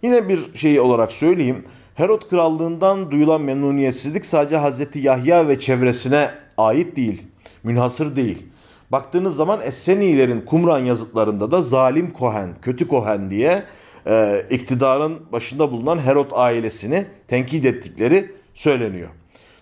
Yine 0.02 0.28
bir 0.28 0.58
şey 0.58 0.80
olarak 0.80 1.12
söyleyeyim. 1.12 1.64
Herod 2.00 2.28
krallığından 2.30 3.11
duyulan 3.11 3.40
memnuniyetsizlik 3.40 4.26
sadece 4.26 4.57
Hazreti 4.57 4.99
Yahya 4.99 5.49
ve 5.49 5.61
çevresine 5.61 6.30
ait 6.57 6.97
değil. 6.97 7.23
Münhasır 7.62 8.16
değil. 8.16 8.47
Baktığınız 8.92 9.37
zaman 9.37 9.61
Essenilerin 9.61 10.40
Kumran 10.40 10.78
yazıtlarında 10.78 11.50
da 11.50 11.62
zalim 11.62 12.11
Kohen, 12.11 12.50
kötü 12.62 12.88
Kohen 12.88 13.30
diye 13.30 13.64
e, 14.07 14.42
iktidarın 14.50 15.33
başında 15.33 15.73
bulunan 15.73 15.99
Herod 15.99 16.30
ailesini 16.33 17.07
tenkit 17.28 17.66
ettikleri 17.66 18.30
söyleniyor. 18.54 19.09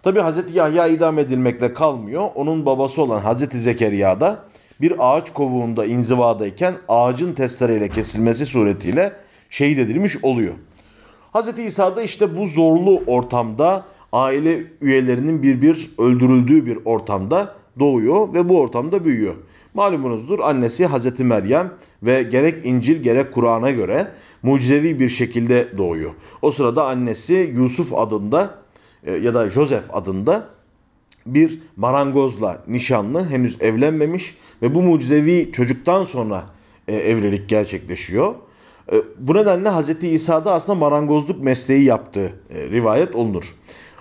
Tabi 0.03 0.21
Hazreti 0.21 0.59
Yahya 0.59 0.87
idam 0.87 1.19
edilmekle 1.19 1.75
kalmıyor. 1.75 2.29
Onun 2.35 2.67
babası 2.67 3.03
olan 3.03 3.21
Hazreti 3.21 3.61
Zekeriya 3.61 4.21
da 4.21 4.45
bir 4.81 4.95
ağaç 4.99 5.33
kovuğunda 5.33 5.85
inzivadayken 5.85 6.75
ağacın 6.89 7.33
testereyle 7.33 7.89
kesilmesi 7.89 8.47
suretiyle 8.47 9.13
şehit 9.51 9.79
edilmiş 9.79 10.25
oluyor. 10.25 10.55
Hz. 11.33 11.59
İsa 11.59 11.97
da 11.97 12.03
işte 12.03 12.37
bu 12.37 12.47
zorlu 12.47 13.03
ortamda 13.07 13.85
aile 14.13 14.63
üyelerinin 14.81 15.43
bir 15.43 15.63
bir 15.63 15.91
öldürüldüğü 15.99 16.67
bir 16.67 16.79
ortamda 16.85 17.55
doğuyor 17.79 18.35
ve 18.35 18.49
bu 18.49 18.61
ortamda 18.61 19.05
büyüyor. 19.05 19.35
Malumunuzdur 19.75 20.39
annesi 20.41 20.87
Hz. 20.87 21.21
Meryem 21.21 21.73
ve 22.03 22.23
gerek 22.23 22.67
İncil 22.67 23.03
gerek 23.03 23.33
Kur'an'a 23.33 23.71
göre 23.71 24.09
mucizevi 24.43 25.01
bir 25.01 25.09
şekilde 25.09 25.79
doğuyor. 25.79 26.15
O 26.43 26.51
sırada 26.51 26.87
annesi 26.87 27.53
Yusuf 27.57 27.95
adında 27.95 28.55
e, 29.05 29.13
ya 29.13 29.35
da 29.35 29.51
Joseph 29.51 29.97
adında 29.97 30.49
bir 31.27 31.61
marangozla 31.77 32.63
nişanlı 32.69 33.25
henüz 33.25 33.63
evlenmemiş 33.63 34.37
ve 34.63 34.75
bu 34.75 34.83
mucizevi 34.83 35.53
çocuktan 35.53 36.05
sonra 36.05 36.45
e, 36.89 36.97
evlilik 36.97 37.49
gerçekleşiyor. 37.49 38.35
E, 38.93 38.97
bu 39.19 39.35
nedenle 39.35 39.71
Hz. 39.71 40.05
İsa'da 40.05 40.53
aslında 40.53 40.79
marangozluk 40.79 41.45
mesleği 41.45 41.85
yaptığı 41.85 42.33
e, 42.51 42.69
rivayet 42.71 43.15
olunur. 43.15 43.55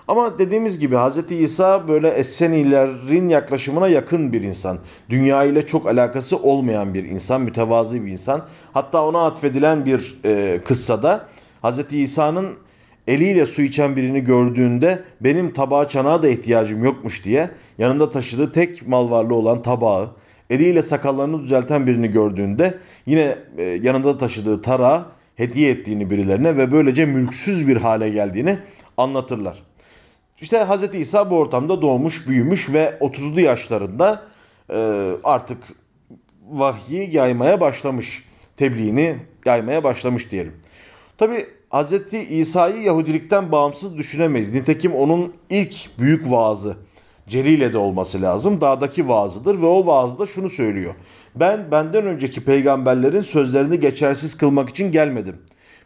Ama 0.08 0.38
dediğimiz 0.38 0.78
gibi 0.78 0.96
Hz. 0.96 1.30
İsa 1.30 1.88
böyle 1.88 2.08
Essenilerin 2.08 3.28
yaklaşımına 3.28 3.88
yakın 3.88 4.32
bir 4.32 4.42
insan. 4.42 4.78
Dünya 5.10 5.44
ile 5.44 5.66
çok 5.66 5.86
alakası 5.86 6.36
olmayan 6.36 6.94
bir 6.94 7.04
insan, 7.04 7.40
mütevazi 7.40 8.04
bir 8.04 8.12
insan. 8.12 8.42
Hatta 8.72 9.04
ona 9.04 9.26
atfedilen 9.26 9.86
bir 9.86 10.18
e, 10.24 10.60
kıssada 10.64 11.26
Hz. 11.62 11.92
İsa'nın 11.92 12.54
eliyle 13.06 13.46
su 13.46 13.62
içen 13.62 13.96
birini 13.96 14.20
gördüğünde 14.20 15.02
benim 15.20 15.52
tabağa 15.52 15.88
çanağa 15.88 16.22
da 16.22 16.28
ihtiyacım 16.28 16.84
yokmuş 16.84 17.24
diye 17.24 17.50
yanında 17.78 18.10
taşıdığı 18.10 18.52
tek 18.52 18.88
mal 18.88 19.10
varlığı 19.10 19.34
olan 19.34 19.62
tabağı, 19.62 20.10
eliyle 20.50 20.82
sakallarını 20.82 21.42
düzelten 21.42 21.86
birini 21.86 22.08
gördüğünde 22.08 22.78
yine 23.06 23.38
e, 23.58 23.62
yanında 23.62 24.18
taşıdığı 24.18 24.62
tarağı 24.62 25.06
hediye 25.36 25.70
ettiğini 25.70 26.10
birilerine 26.10 26.56
ve 26.56 26.72
böylece 26.72 27.06
mülksüz 27.06 27.68
bir 27.68 27.76
hale 27.76 28.10
geldiğini 28.10 28.58
anlatırlar. 28.96 29.62
İşte 30.40 30.64
Hz. 30.64 30.94
İsa 30.94 31.30
bu 31.30 31.36
ortamda 31.36 31.82
doğmuş, 31.82 32.28
büyümüş 32.28 32.72
ve 32.72 32.98
30'lu 33.00 33.40
yaşlarında 33.40 34.22
e, 34.70 35.10
artık 35.24 35.58
vahyi 36.48 37.16
yaymaya 37.16 37.60
başlamış. 37.60 38.24
Tebliğini 38.56 39.16
yaymaya 39.44 39.84
başlamış 39.84 40.30
diyelim. 40.30 40.54
Tabi 41.18 41.46
Hz. 41.72 41.92
İsa'yı 42.30 42.82
Yahudilikten 42.82 43.52
bağımsız 43.52 43.96
düşünemeyiz. 43.96 44.54
Nitekim 44.54 44.94
onun 44.94 45.34
ilk 45.50 45.98
büyük 45.98 46.30
vaazı 46.30 46.76
Celile 47.28 47.72
de 47.72 47.78
olması 47.78 48.22
lazım. 48.22 48.60
Dağdaki 48.60 49.08
vaazıdır 49.08 49.62
ve 49.62 49.66
o 49.66 49.86
vaazda 49.86 50.26
şunu 50.26 50.50
söylüyor. 50.50 50.94
Ben 51.34 51.70
benden 51.70 52.06
önceki 52.06 52.44
peygamberlerin 52.44 53.20
sözlerini 53.20 53.80
geçersiz 53.80 54.36
kılmak 54.36 54.68
için 54.68 54.92
gelmedim. 54.92 55.36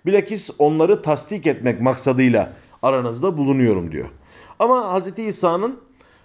Bilakis 0.06 0.50
onları 0.58 1.02
tasdik 1.02 1.46
etmek 1.46 1.80
maksadıyla 1.80 2.52
aranızda 2.82 3.37
bulunuyorum 3.37 3.92
diyor. 3.92 4.08
Ama 4.58 5.00
Hz. 5.00 5.18
İsa'nın 5.18 5.80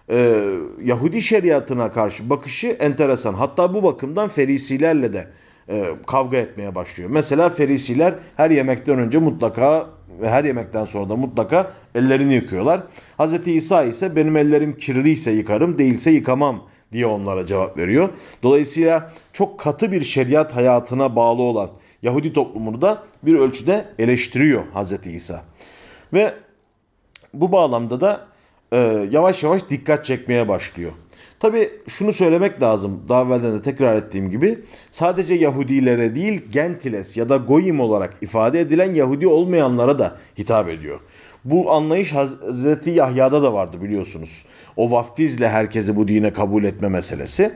e, 0.09 0.43
Yahudi 0.83 1.21
şeriatına 1.21 1.91
karşı 1.91 2.29
bakışı 2.29 2.67
enteresan. 2.67 3.33
Hatta 3.33 3.73
bu 3.73 3.83
bakımdan 3.83 4.27
ferisilerle 4.27 5.13
de 5.13 5.27
e, 5.69 5.85
kavga 6.07 6.37
etmeye 6.37 6.75
başlıyor. 6.75 7.09
Mesela 7.09 7.49
ferisiler 7.49 8.15
her 8.35 8.51
yemekten 8.51 8.99
önce 8.99 9.17
mutlaka 9.17 9.89
ve 10.21 10.29
her 10.29 10.43
yemekten 10.43 10.85
sonra 10.85 11.09
da 11.09 11.15
mutlaka 11.15 11.71
ellerini 11.95 12.33
yıkıyorlar. 12.33 12.81
Hz. 13.19 13.47
İsa 13.47 13.83
ise 13.83 14.15
benim 14.15 14.37
ellerim 14.37 14.77
kirliyse 14.77 15.31
yıkarım 15.31 15.77
değilse 15.77 16.11
yıkamam 16.11 16.63
diye 16.91 17.05
onlara 17.05 17.45
cevap 17.45 17.77
veriyor. 17.77 18.09
Dolayısıyla 18.43 19.11
çok 19.33 19.59
katı 19.59 19.91
bir 19.91 20.01
şeriat 20.01 20.55
hayatına 20.55 21.15
bağlı 21.15 21.41
olan 21.41 21.69
Yahudi 22.01 22.33
toplumunu 22.33 22.81
da 22.81 23.03
bir 23.23 23.35
ölçüde 23.35 23.85
eleştiriyor 23.99 24.63
Hz. 24.75 25.07
İsa. 25.07 25.43
Ve 26.13 26.33
bu 27.33 27.51
bağlamda 27.51 28.01
da 28.01 28.27
e, 28.71 28.77
yavaş 29.11 29.43
yavaş 29.43 29.69
dikkat 29.69 30.05
çekmeye 30.05 30.47
başlıyor. 30.47 30.91
Tabi 31.39 31.69
şunu 31.87 32.13
söylemek 32.13 32.61
lazım 32.61 33.01
daha 33.09 33.21
evvelden 33.21 33.53
de 33.53 33.61
tekrar 33.61 33.95
ettiğim 33.95 34.29
gibi 34.29 34.59
sadece 34.91 35.33
Yahudilere 35.33 36.15
değil 36.15 36.41
Gentiles 36.51 37.17
ya 37.17 37.29
da 37.29 37.37
Goyim 37.37 37.79
olarak 37.79 38.13
ifade 38.21 38.61
edilen 38.61 38.95
Yahudi 38.95 39.27
olmayanlara 39.27 39.99
da 39.99 40.17
hitap 40.37 40.69
ediyor. 40.69 40.99
Bu 41.45 41.71
anlayış 41.71 42.13
Hazreti 42.13 42.89
Yahya'da 42.89 43.43
da 43.43 43.53
vardı 43.53 43.81
biliyorsunuz. 43.81 44.45
O 44.75 44.91
vaftizle 44.91 45.49
herkesi 45.49 45.95
bu 45.95 46.07
dine 46.07 46.33
kabul 46.33 46.63
etme 46.63 46.87
meselesi. 46.87 47.51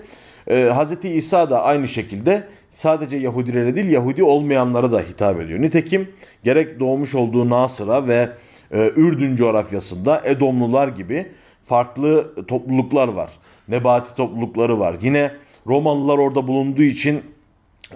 Ee, 0.47 0.71
Hazreti 0.75 1.09
İsa 1.09 1.49
da 1.49 1.63
aynı 1.63 1.87
şekilde 1.87 2.43
sadece 2.71 3.17
Yahudilere 3.17 3.75
değil 3.75 3.89
Yahudi 3.89 4.23
olmayanlara 4.23 4.91
da 4.91 4.99
hitap 4.99 5.41
ediyor. 5.41 5.61
Nitekim 5.61 6.09
gerek 6.43 6.79
doğmuş 6.79 7.15
olduğu 7.15 7.49
Nasır'a 7.49 8.07
ve 8.07 8.29
e, 8.71 8.91
Ürdün 8.95 9.35
coğrafyasında 9.35 10.21
Edomlular 10.25 10.87
gibi 10.87 11.25
farklı 11.65 12.45
topluluklar 12.47 13.07
var. 13.07 13.31
Nebati 13.71 14.15
toplulukları 14.15 14.79
var. 14.79 14.95
Yine 15.01 15.31
Romalılar 15.67 16.17
orada 16.17 16.47
bulunduğu 16.47 16.83
için 16.83 17.21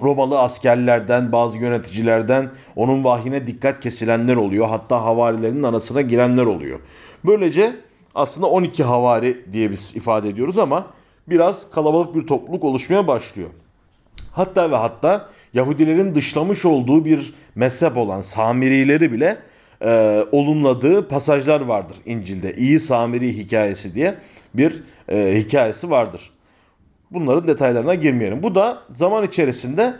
Romalı 0.01 0.39
askerlerden, 0.39 1.31
bazı 1.31 1.57
yöneticilerden 1.57 2.49
onun 2.75 3.03
vahyine 3.03 3.47
dikkat 3.47 3.79
kesilenler 3.79 4.35
oluyor. 4.35 4.67
Hatta 4.67 5.03
havarilerin 5.03 5.63
arasına 5.63 6.01
girenler 6.01 6.45
oluyor. 6.45 6.79
Böylece 7.25 7.75
aslında 8.15 8.47
12 8.47 8.83
havari 8.83 9.53
diye 9.53 9.71
biz 9.71 9.95
ifade 9.95 10.29
ediyoruz 10.29 10.57
ama 10.57 10.87
biraz 11.27 11.71
kalabalık 11.71 12.15
bir 12.15 12.27
topluluk 12.27 12.63
oluşmaya 12.63 13.07
başlıyor. 13.07 13.49
Hatta 14.31 14.71
ve 14.71 14.75
hatta 14.75 15.29
Yahudilerin 15.53 16.15
dışlamış 16.15 16.65
olduğu 16.65 17.05
bir 17.05 17.33
mezhep 17.55 17.97
olan 17.97 18.21
Samirileri 18.21 19.11
bile 19.11 19.37
e, 19.81 20.23
olumladığı 20.31 21.07
pasajlar 21.07 21.61
vardır 21.61 21.97
İncil'de. 22.05 22.53
İyi 22.55 22.79
Samiri 22.79 23.37
hikayesi 23.37 23.95
diye 23.95 24.15
bir 24.57 24.83
e, 25.09 25.37
hikayesi 25.37 25.89
vardır. 25.89 26.31
Bunların 27.11 27.47
detaylarına 27.47 27.95
girmeyelim. 27.95 28.43
Bu 28.43 28.55
da 28.55 28.81
zaman 28.89 29.23
içerisinde 29.23 29.95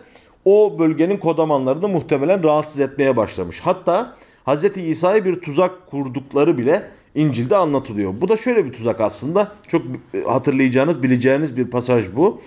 o 0.46 0.80
bölgenin 0.80 1.18
kodamanlarını 1.18 1.88
muhtemelen 1.88 2.44
rahatsız 2.44 2.80
etmeye 2.80 3.18
başlamış. 3.18 3.60
Hatta 3.60 4.16
Hz. 4.48 4.64
İsa'ya 4.78 5.26
bir 5.26 5.42
tuzak 5.42 5.88
kurdukları 5.88 6.58
bile 6.58 6.86
İncil'de 7.16 7.56
anlatılıyor. 7.56 8.14
Bu 8.22 8.30
da 8.30 8.38
şöyle 8.38 8.66
bir 8.66 8.72
tuzak 8.72 9.02
aslında. 9.02 9.52
Çok 9.68 9.82
hatırlayacağınız, 10.28 11.04
bileceğiniz 11.04 11.58
bir 11.58 11.68
pasaj 11.68 12.06
bu. 12.16 12.42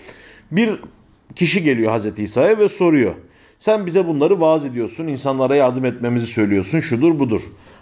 Bir 0.51 0.81
kişi 1.35 1.63
geliyor 1.63 1.99
Hz. 1.99 2.19
İsa'ya 2.19 2.59
ve 2.59 2.69
soruyor. 2.69 3.15
Sen 3.59 3.87
bize 3.87 4.07
bunları 4.09 4.41
vaaz 4.41 4.65
ediyorsun, 4.65 5.07
insanlara 5.07 5.55
yardım 5.55 5.85
etmemizi 5.85 6.27
söylüyorsun, 6.27 6.81
şudur 6.81 7.19
budur. 7.19 7.41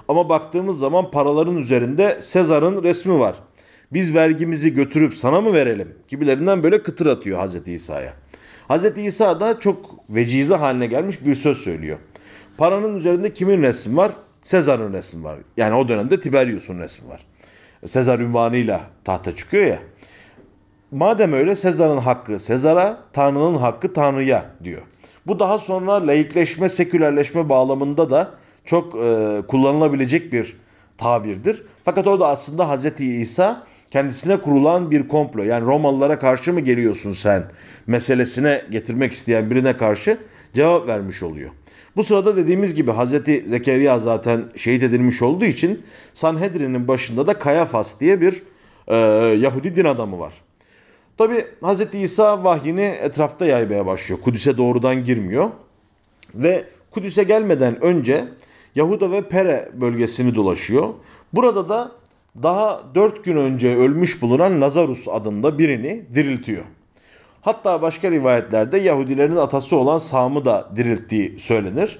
Ama 0.09 0.29
baktığımız 0.29 0.79
zaman 0.79 1.11
paraların 1.11 1.57
üzerinde 1.57 2.19
Sezar'ın 2.21 2.83
resmi 2.83 3.19
var. 3.19 3.35
Biz 3.93 4.15
vergimizi 4.15 4.75
götürüp 4.75 5.15
sana 5.15 5.41
mı 5.41 5.53
verelim? 5.53 5.95
Gibilerinden 6.09 6.63
böyle 6.63 6.83
kıtır 6.83 7.07
atıyor 7.07 7.49
Hz. 7.49 7.69
İsa'ya. 7.69 8.13
Hz. 8.71 8.99
İsa 8.99 9.41
da 9.41 9.61
çok 9.61 10.11
vecize 10.11 10.55
haline 10.55 10.87
gelmiş 10.87 11.25
bir 11.25 11.35
söz 11.35 11.59
söylüyor. 11.59 11.99
Paranın 12.59 12.97
üzerinde 12.97 13.35
kimin 13.35 13.63
resmi 13.63 13.97
var? 13.97 14.13
Sezar'ın 14.43 14.93
resmi 14.93 15.25
var. 15.25 15.39
Yani 15.57 15.75
o 15.75 15.89
dönemde 15.89 16.21
Tiberius'un 16.21 16.79
resmi 16.79 17.09
var. 17.09 17.27
Sezar 17.87 18.19
ünvanıyla 18.19 18.81
tahta 19.05 19.35
çıkıyor 19.35 19.65
ya. 19.67 19.79
Madem 20.91 21.33
öyle 21.33 21.57
Sezar'ın 21.57 21.99
hakkı 21.99 22.39
Sezar'a, 22.39 22.99
Tanrı'nın 23.13 23.59
hakkı 23.59 23.93
Tanrı'ya 23.93 24.51
diyor. 24.65 24.83
Bu 25.27 25.39
daha 25.39 25.59
sonra 25.59 26.07
laikleşme, 26.07 26.69
sekülerleşme 26.69 27.49
bağlamında 27.49 28.11
da 28.11 28.31
çok 28.65 28.95
e, 28.95 29.43
kullanılabilecek 29.49 30.33
bir 30.33 30.57
tabirdir. 30.99 31.63
Fakat 31.85 32.07
orada 32.07 32.29
aslında 32.29 32.77
Hz. 32.77 33.01
İsa 33.01 33.67
kendisine 33.91 34.37
kurulan 34.37 34.91
bir 34.91 35.09
komplo 35.09 35.43
yani 35.43 35.67
Romalılara 35.67 36.19
karşı 36.19 36.53
mı 36.53 36.61
geliyorsun 36.61 37.13
sen 37.13 37.45
meselesine 37.87 38.63
getirmek 38.71 39.13
isteyen 39.13 39.51
birine 39.51 39.77
karşı 39.77 40.19
cevap 40.55 40.89
vermiş 40.89 41.23
oluyor. 41.23 41.51
Bu 41.97 42.05
sırada 42.05 42.37
dediğimiz 42.37 42.75
gibi 42.75 42.93
Hz. 42.93 43.11
Zekeriya 43.47 43.99
zaten 43.99 44.45
şehit 44.57 44.83
edilmiş 44.83 45.23
olduğu 45.23 45.45
için 45.45 45.83
Sanhedrin'in 46.15 46.89
başında 46.89 47.27
da 47.27 47.39
Kayafas 47.39 48.01
diye 48.01 48.21
bir 48.21 48.43
e, 48.89 48.97
Yahudi 49.39 49.77
din 49.77 49.85
adamı 49.85 50.19
var. 50.19 50.33
Tabi 51.19 51.47
Hz. 51.63 51.95
İsa 51.95 52.45
vahyini 52.45 52.83
etrafta 52.83 53.47
yaymaya 53.47 53.87
başlıyor. 53.87 54.21
Kudüs'e 54.21 54.57
doğrudan 54.57 55.05
girmiyor. 55.05 55.51
Ve 56.35 56.65
Kudüs'e 56.91 57.23
gelmeden 57.23 57.85
önce 57.85 58.25
Yahuda 58.75 59.11
ve 59.11 59.23
Pere 59.29 59.69
bölgesini 59.75 60.35
dolaşıyor. 60.35 60.95
Burada 61.33 61.69
da 61.69 61.93
daha 62.43 62.83
4 62.95 63.25
gün 63.25 63.37
önce 63.37 63.77
ölmüş 63.77 64.23
bulunan 64.23 64.61
Lazarus 64.61 65.09
adında 65.09 65.59
birini 65.59 66.03
diriltiyor. 66.15 66.65
Hatta 67.41 67.83
başka 67.83 68.11
rivayetlerde 68.11 68.79
Yahudilerin 68.79 69.37
atası 69.37 69.77
olan 69.77 69.99
Sam'ı 69.99 70.45
da 70.45 70.71
dirilttiği 70.77 71.39
söylenir. 71.39 71.99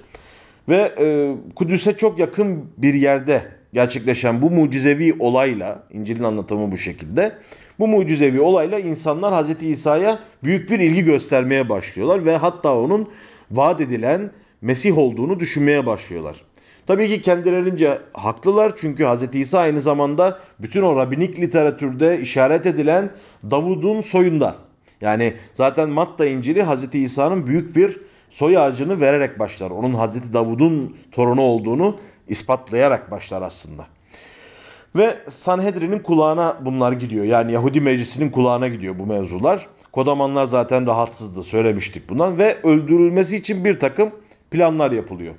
Ve 0.69 0.95
e, 0.99 1.35
Kudüs'e 1.55 1.97
çok 1.97 2.19
yakın 2.19 2.65
bir 2.79 2.95
yerde 2.95 3.43
gerçekleşen 3.73 4.43
bu 4.43 4.51
mucizevi 4.51 5.15
olayla, 5.19 5.83
İncil'in 5.93 6.25
anlatımı 6.25 6.73
bu 6.73 6.77
şekilde. 6.77 7.33
Bu 7.79 7.89
mucizevi 7.89 8.41
olayla 8.41 8.79
insanlar 8.79 9.45
Hz. 9.45 9.63
İsa'ya 9.63 10.19
büyük 10.45 10.71
bir 10.71 10.81
ilgi 10.81 11.05
göstermeye 11.05 11.69
başlıyorlar 11.69 12.25
ve 12.25 12.37
hatta 12.37 12.79
onun 12.79 13.09
vaat 13.51 13.81
edilen 13.81 14.31
Mesih 14.61 14.99
olduğunu 14.99 15.41
düşünmeye 15.41 15.87
başlıyorlar. 15.87 16.37
Tabii 16.87 17.09
ki 17.09 17.23
kendilerince 17.23 17.99
haklılar 18.13 18.73
çünkü 18.77 19.05
Hz. 19.05 19.35
İsa 19.35 19.59
aynı 19.59 19.81
zamanda 19.81 20.39
bütün 20.59 20.83
o 20.83 20.97
rabbinik 20.97 21.41
literatürde 21.41 22.21
işaret 22.21 22.67
edilen 22.67 23.11
Davud'un 23.51 24.01
soyunda. 24.01 24.55
Yani 25.01 25.35
zaten 25.53 25.89
Matta 25.89 26.27
İncil'i 26.27 26.65
Hz. 26.65 26.95
İsa'nın 26.95 27.47
büyük 27.47 27.77
bir 27.77 28.01
soy 28.31 28.59
ağacını 28.59 29.01
vererek 29.01 29.39
başlar. 29.39 29.71
Onun 29.71 29.95
Hz. 29.95 30.33
Davud'un 30.33 30.97
torunu 31.13 31.41
olduğunu 31.41 31.97
ispatlayarak 32.29 33.11
başlar 33.11 33.43
aslında. 33.43 33.87
Ve 34.97 35.17
Sanhedrin'in 35.29 35.99
kulağına 35.99 36.57
bunlar 36.61 36.93
gidiyor. 36.93 37.25
Yani 37.25 37.53
Yahudi 37.53 37.81
meclisinin 37.81 38.31
kulağına 38.31 38.69
gidiyor 38.69 38.99
bu 38.99 39.07
mevzular. 39.07 39.67
Kodamanlar 39.93 40.47
zaten 40.47 40.87
rahatsızdı 40.87 41.43
söylemiştik 41.43 42.09
bundan 42.09 42.39
ve 42.39 42.59
öldürülmesi 42.63 43.37
için 43.37 43.65
bir 43.65 43.81
takım 43.81 44.11
planlar 44.51 44.91
yapılıyor. 44.91 45.35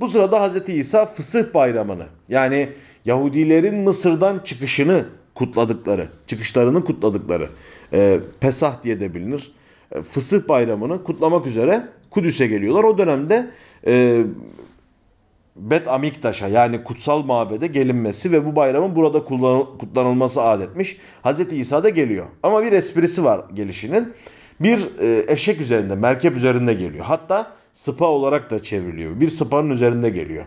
Bu 0.00 0.08
sırada 0.08 0.48
Hz. 0.48 0.68
İsa 0.68 1.06
Fısıh 1.06 1.54
Bayramı'nı 1.54 2.06
yani 2.28 2.68
Yahudilerin 3.04 3.74
Mısır'dan 3.74 4.38
çıkışını 4.44 5.04
kutladıkları, 5.34 6.08
çıkışlarını 6.26 6.84
kutladıkları 6.84 7.48
e, 7.92 8.20
Pesah 8.40 8.82
diye 8.82 9.00
de 9.00 9.14
bilinir. 9.14 9.52
E, 9.92 10.02
Fısıh 10.02 10.48
Bayramı'nı 10.48 11.04
kutlamak 11.04 11.46
üzere 11.46 11.88
Kudüs'e 12.10 12.46
geliyorlar. 12.46 12.84
O 12.84 12.98
dönemde 12.98 13.50
e, 13.86 14.24
Bet 15.56 15.88
Amiktaş'a 15.88 16.48
yani 16.48 16.84
kutsal 16.84 17.22
mabede 17.22 17.66
gelinmesi 17.66 18.32
ve 18.32 18.46
bu 18.46 18.56
bayramın 18.56 18.96
burada 18.96 19.24
kutlanılması 19.78 20.42
adetmiş. 20.42 20.96
Hz. 21.24 21.40
İsa 21.52 21.84
da 21.84 21.88
geliyor. 21.88 22.26
Ama 22.42 22.62
bir 22.62 22.72
esprisi 22.72 23.24
var 23.24 23.40
gelişinin. 23.54 24.12
Bir 24.60 24.98
e, 25.00 25.32
eşek 25.32 25.60
üzerinde, 25.60 25.94
merkep 25.94 26.36
üzerinde 26.36 26.74
geliyor. 26.74 27.04
Hatta 27.04 27.52
sıpa 27.76 28.06
olarak 28.06 28.50
da 28.50 28.62
çevriliyor. 28.62 29.20
Bir 29.20 29.28
sıpanın 29.28 29.70
üzerinde 29.70 30.10
geliyor. 30.10 30.44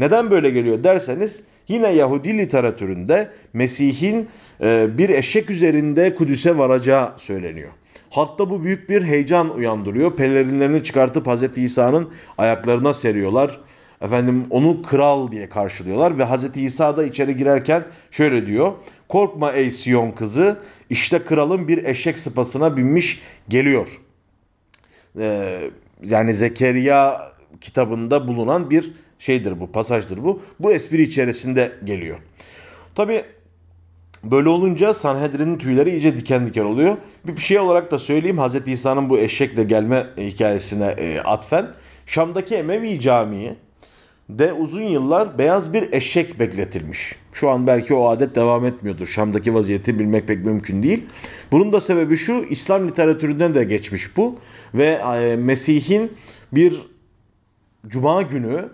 Neden 0.00 0.30
böyle 0.30 0.50
geliyor 0.50 0.84
derseniz 0.84 1.44
yine 1.68 1.88
Yahudi 1.92 2.38
literatüründe 2.38 3.30
Mesih'in 3.52 4.28
e, 4.60 4.88
bir 4.98 5.08
eşek 5.08 5.50
üzerinde 5.50 6.14
Kudüs'e 6.14 6.58
varacağı 6.58 7.12
söyleniyor. 7.16 7.68
Hatta 8.10 8.50
bu 8.50 8.64
büyük 8.64 8.90
bir 8.90 9.02
heyecan 9.02 9.54
uyandırıyor. 9.54 10.16
Pelerinlerini 10.16 10.84
çıkartıp 10.84 11.26
Hz. 11.26 11.58
İsa'nın 11.58 12.12
ayaklarına 12.38 12.92
seriyorlar. 12.92 13.60
Efendim 14.00 14.46
onu 14.50 14.82
kral 14.82 15.30
diye 15.30 15.48
karşılıyorlar 15.48 16.18
ve 16.18 16.24
Hz. 16.24 16.56
İsa 16.56 16.96
da 16.96 17.04
içeri 17.04 17.36
girerken 17.36 17.84
şöyle 18.10 18.46
diyor. 18.46 18.72
Korkma 19.08 19.52
ey 19.52 19.70
Siyon 19.70 20.10
kızı 20.10 20.56
işte 20.90 21.24
kralın 21.24 21.68
bir 21.68 21.84
eşek 21.84 22.18
sıpasına 22.18 22.76
binmiş 22.76 23.20
geliyor. 23.48 24.00
Ee, 25.18 25.60
yani 26.02 26.34
Zekeriya 26.34 27.32
kitabında 27.60 28.28
bulunan 28.28 28.70
bir 28.70 28.92
şeydir 29.18 29.60
bu, 29.60 29.72
pasajdır 29.72 30.24
bu. 30.24 30.42
Bu 30.60 30.72
espri 30.72 31.02
içerisinde 31.02 31.72
geliyor. 31.84 32.18
Tabi 32.94 33.24
Böyle 34.24 34.48
olunca 34.48 34.94
Sanhedrin'in 34.94 35.58
tüyleri 35.58 35.90
iyice 35.90 36.16
diken 36.16 36.46
diken 36.46 36.64
oluyor. 36.64 36.96
Bir 37.24 37.40
şey 37.40 37.58
olarak 37.58 37.90
da 37.90 37.98
söyleyeyim 37.98 38.38
Hz. 38.38 38.68
İsa'nın 38.68 39.10
bu 39.10 39.18
eşekle 39.18 39.64
gelme 39.64 40.06
hikayesine 40.16 40.86
e, 40.86 41.20
atfen. 41.20 41.66
Şam'daki 42.06 42.54
Emevi 42.54 43.00
Camii 43.00 43.54
de 44.28 44.52
uzun 44.52 44.82
yıllar 44.82 45.38
beyaz 45.38 45.72
bir 45.72 45.92
eşek 45.92 46.38
bekletilmiş. 46.40 47.14
Şu 47.32 47.50
an 47.50 47.66
belki 47.66 47.94
o 47.94 48.08
adet 48.08 48.34
devam 48.34 48.66
etmiyordur. 48.66 49.06
Şam'daki 49.06 49.54
vaziyeti 49.54 49.98
bilmek 49.98 50.28
pek 50.28 50.44
mümkün 50.44 50.82
değil. 50.82 51.06
Bunun 51.52 51.72
da 51.72 51.80
sebebi 51.80 52.16
şu 52.16 52.44
İslam 52.50 52.88
literatüründen 52.88 53.54
de 53.54 53.64
geçmiş 53.64 54.16
bu. 54.16 54.36
Ve 54.74 54.86
e, 54.86 55.36
Mesih'in 55.36 56.12
bir 56.52 56.82
cuma 57.86 58.22
günü 58.22 58.68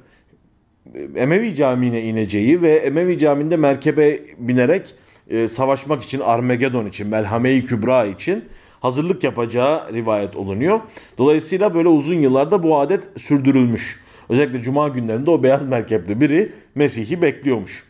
Emevi 1.16 1.54
Camii'ne 1.54 2.02
ineceği 2.02 2.62
ve 2.62 2.72
Emevi 2.72 3.18
Camii'nde 3.18 3.56
merkebe 3.56 4.20
binerek 4.38 4.94
e, 5.30 5.48
savaşmak 5.48 6.02
için 6.02 6.20
Armagedon 6.20 6.86
için, 6.86 7.06
Melhame-i 7.06 7.64
Kübra 7.64 8.06
için 8.06 8.44
hazırlık 8.80 9.24
yapacağı 9.24 9.92
rivayet 9.92 10.36
olunuyor. 10.36 10.80
Dolayısıyla 11.18 11.74
böyle 11.74 11.88
uzun 11.88 12.20
yıllarda 12.20 12.62
bu 12.62 12.78
adet 12.78 13.04
sürdürülmüş. 13.16 14.03
Özellikle 14.28 14.62
cuma 14.62 14.88
günlerinde 14.88 15.30
o 15.30 15.42
beyaz 15.42 15.64
merkepli 15.64 16.20
biri 16.20 16.52
Mesih'i 16.74 17.22
bekliyormuş. 17.22 17.84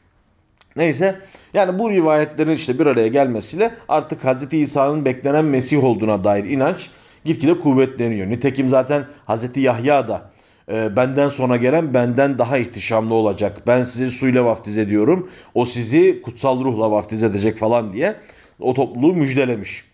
Neyse 0.77 1.18
yani 1.55 1.79
bu 1.79 1.90
rivayetlerin 1.90 2.57
işte 2.57 2.79
bir 2.79 2.87
araya 2.87 3.09
gelmesiyle 3.09 3.75
artık 3.88 4.25
Hz. 4.25 4.53
İsa'nın 4.53 5.05
beklenen 5.05 5.44
Mesih 5.44 5.85
olduğuna 5.85 6.25
dair 6.25 6.44
inanç 6.44 6.90
gitgide 7.25 7.61
kuvvetleniyor. 7.61 8.31
Nitekim 8.31 8.68
zaten 8.68 9.05
Hz. 9.29 9.57
Yahya 9.57 10.09
da 10.09 10.31
e, 10.73 10.97
benden 10.97 11.29
sonra 11.29 11.57
gelen 11.57 11.94
benden 11.94 12.38
daha 12.38 12.59
ihtişamlı 12.59 13.14
olacak. 13.14 13.62
Ben 13.66 13.83
sizi 13.83 14.11
suyla 14.11 14.44
vaftiz 14.44 14.79
ediyorum. 14.79 15.31
O 15.55 15.64
sizi 15.64 16.23
kutsal 16.23 16.64
ruhla 16.64 16.90
vaftiz 16.90 17.23
edecek 17.23 17.59
falan 17.59 17.92
diye 17.92 18.16
o 18.61 18.75
topluluğu 18.75 19.14
müjdelemiş. 19.14 19.85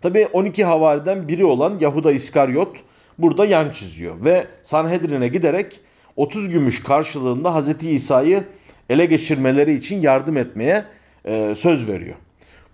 Tabi 0.00 0.26
12 0.26 0.64
havariden 0.64 1.28
biri 1.28 1.44
olan 1.44 1.78
Yahuda 1.80 2.12
İskaryot 2.12 2.76
burada 3.18 3.46
yan 3.46 3.70
çiziyor 3.70 4.24
ve 4.24 4.46
Sanhedrin'e 4.62 5.28
giderek 5.28 5.80
30 6.16 6.48
gümüş 6.48 6.82
karşılığında 6.82 7.60
Hz. 7.60 7.82
İsa'yı 7.82 8.44
ele 8.90 9.06
geçirmeleri 9.06 9.74
için 9.74 10.00
yardım 10.00 10.36
etmeye 10.36 10.84
e, 11.24 11.54
söz 11.54 11.88
veriyor. 11.88 12.16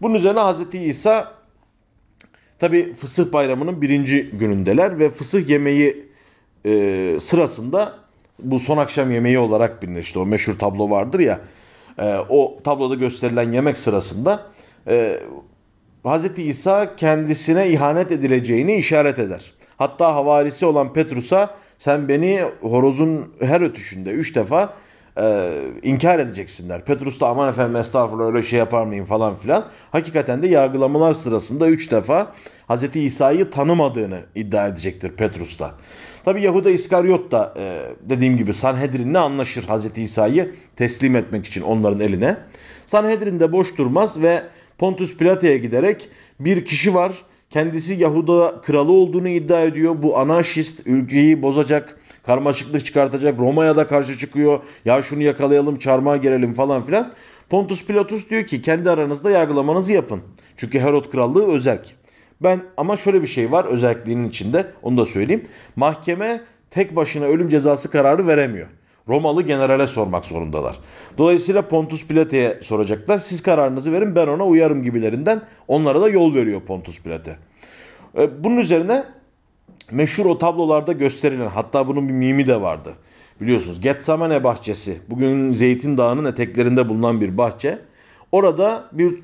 Bunun 0.03 0.15
üzerine 0.15 0.41
Hz. 0.41 0.75
İsa 0.75 1.35
tabi 2.59 2.95
fısıh 2.95 3.33
bayramının 3.33 3.83
birinci 3.83 4.31
günündeler 4.33 4.99
ve 4.99 5.09
fısıh 5.09 5.49
yemeği 5.49 6.07
e, 6.65 7.17
sırasında 7.21 7.99
bu 8.39 8.59
son 8.59 8.79
akşam 8.79 9.11
yemeği 9.11 9.39
olarak 9.39 9.83
bilinir 9.83 10.01
işte 10.01 10.19
o 10.19 10.27
meşhur 10.27 10.59
tablo 10.59 10.91
vardır 10.91 11.21
ya 11.21 11.41
e, 11.99 12.17
o 12.29 12.59
tabloda 12.65 12.95
gösterilen 12.95 13.53
yemek 13.53 13.79
sırasında 13.79 14.47
e, 14.89 15.21
Hz. 16.05 16.39
İsa 16.39 16.97
kendisine 16.97 17.71
ihanet 17.71 18.13
edileceğini 18.13 18.77
işaret 18.77 19.19
eder. 19.19 19.53
Hatta 19.83 20.15
havarisi 20.15 20.67
olan 20.67 20.93
Petrus'a 20.93 21.55
sen 21.79 22.09
beni 22.09 22.45
horozun 22.61 23.33
her 23.41 23.61
ötüşünde 23.61 24.11
üç 24.11 24.37
defa 24.37 24.75
e, 25.19 25.51
inkar 25.83 26.19
edeceksinler. 26.19 26.85
Petrus 26.85 27.21
da 27.21 27.29
aman 27.29 27.49
efendim 27.49 27.77
estağfurullah 27.77 28.27
öyle 28.27 28.43
şey 28.43 28.59
yapar 28.59 28.87
mıyım 28.87 29.05
falan 29.05 29.37
filan. 29.37 29.69
Hakikaten 29.91 30.43
de 30.43 30.49
yargılamalar 30.49 31.13
sırasında 31.13 31.69
üç 31.69 31.91
defa 31.91 32.33
Hz. 32.69 32.97
İsa'yı 32.97 33.51
tanımadığını 33.51 34.21
iddia 34.35 34.67
edecektir 34.67 35.11
Petrus 35.11 35.61
da. 35.61 35.71
Tabi 36.25 36.43
Yahuda 36.43 36.71
İskaryot 36.71 37.33
da 37.33 37.55
e, 37.59 37.79
dediğim 38.09 38.37
gibi 38.37 38.53
Sanhedrin'le 38.53 39.15
anlaşır 39.15 39.65
Hz. 39.65 39.99
İsa'yı 39.99 40.55
teslim 40.77 41.17
etmek 41.17 41.47
için 41.47 41.63
onların 41.63 42.01
eline. 42.01 42.37
Sanhedrin 42.87 43.41
de 43.41 43.53
boş 43.53 43.79
durmaz 43.79 44.23
ve 44.23 44.43
Pontus 44.79 45.17
Pilate'ye 45.17 45.59
giderek 45.59 46.09
bir 46.41 46.65
kişi 46.65 46.95
var. 46.95 47.13
Kendisi 47.53 47.95
Yahuda 47.95 48.61
kralı 48.65 48.93
olduğunu 48.93 49.29
iddia 49.29 49.61
ediyor. 49.61 50.03
Bu 50.03 50.19
anarşist 50.19 50.87
ülkeyi 50.87 51.43
bozacak, 51.43 51.99
karmaşıklık 52.23 52.85
çıkartacak. 52.85 53.41
Roma'ya 53.41 53.77
da 53.77 53.87
karşı 53.87 54.19
çıkıyor. 54.19 54.61
Ya 54.85 55.03
şunu 55.03 55.23
yakalayalım, 55.23 55.79
çarmıha 55.79 56.17
girelim 56.17 56.55
falan 56.55 56.83
filan. 56.83 57.13
Pontus 57.51 57.87
Pilatus 57.87 58.31
diyor 58.31 58.47
ki 58.47 58.63
kendi 58.63 58.91
aranızda 58.91 59.31
yargılamanızı 59.31 59.93
yapın. 59.93 60.21
Çünkü 60.57 60.81
Herod 60.81 61.11
krallığı 61.11 61.53
özerk. 61.53 61.97
Ben 62.43 62.61
ama 62.77 62.97
şöyle 62.97 63.23
bir 63.23 63.27
şey 63.27 63.53
var 63.53 63.65
özelliğinin 63.65 64.29
içinde 64.29 64.67
onu 64.83 64.97
da 64.97 65.07
söyleyeyim. 65.07 65.47
Mahkeme 65.77 66.43
tek 66.71 66.97
başına 66.97 67.25
ölüm 67.25 67.49
cezası 67.49 67.91
kararı 67.91 68.27
veremiyor. 68.27 68.69
Romalı 69.09 69.43
generale 69.43 69.87
sormak 69.87 70.27
zorundalar. 70.27 70.79
Dolayısıyla 71.19 71.63
Pontus 71.63 72.07
Pilate'ye 72.07 72.59
soracaklar. 72.63 73.19
Siz 73.19 73.43
kararınızı 73.43 73.93
verin 73.93 74.17
ben 74.17 74.27
ona 74.27 74.47
uyarım 74.47 74.83
gibilerinden 74.83 75.43
onlara 75.69 76.03
da 76.03 76.09
yol 76.09 76.35
veriyor 76.35 76.61
Pontus 76.61 77.01
Pilate. 77.01 77.37
E, 78.19 78.45
bunun 78.45 78.57
üzerine 78.57 79.05
meşhur 79.91 80.27
o 80.27 80.39
tablolarda 80.39 80.93
gösterilen 80.93 81.47
hatta 81.47 81.89
bunun 81.89 82.09
bir 82.09 82.13
mimi 82.15 82.47
de 82.47 82.61
vardı. 82.61 82.95
Biliyorsunuz 83.41 83.81
Getsamane 83.81 84.45
bahçesi. 84.45 84.99
Bugün 85.11 85.55
Zeytin 85.55 85.99
Dağı'nın 85.99 86.25
eteklerinde 86.25 86.89
bulunan 86.89 87.21
bir 87.21 87.39
bahçe. 87.39 87.79
Orada 88.33 88.89
bir 88.93 89.15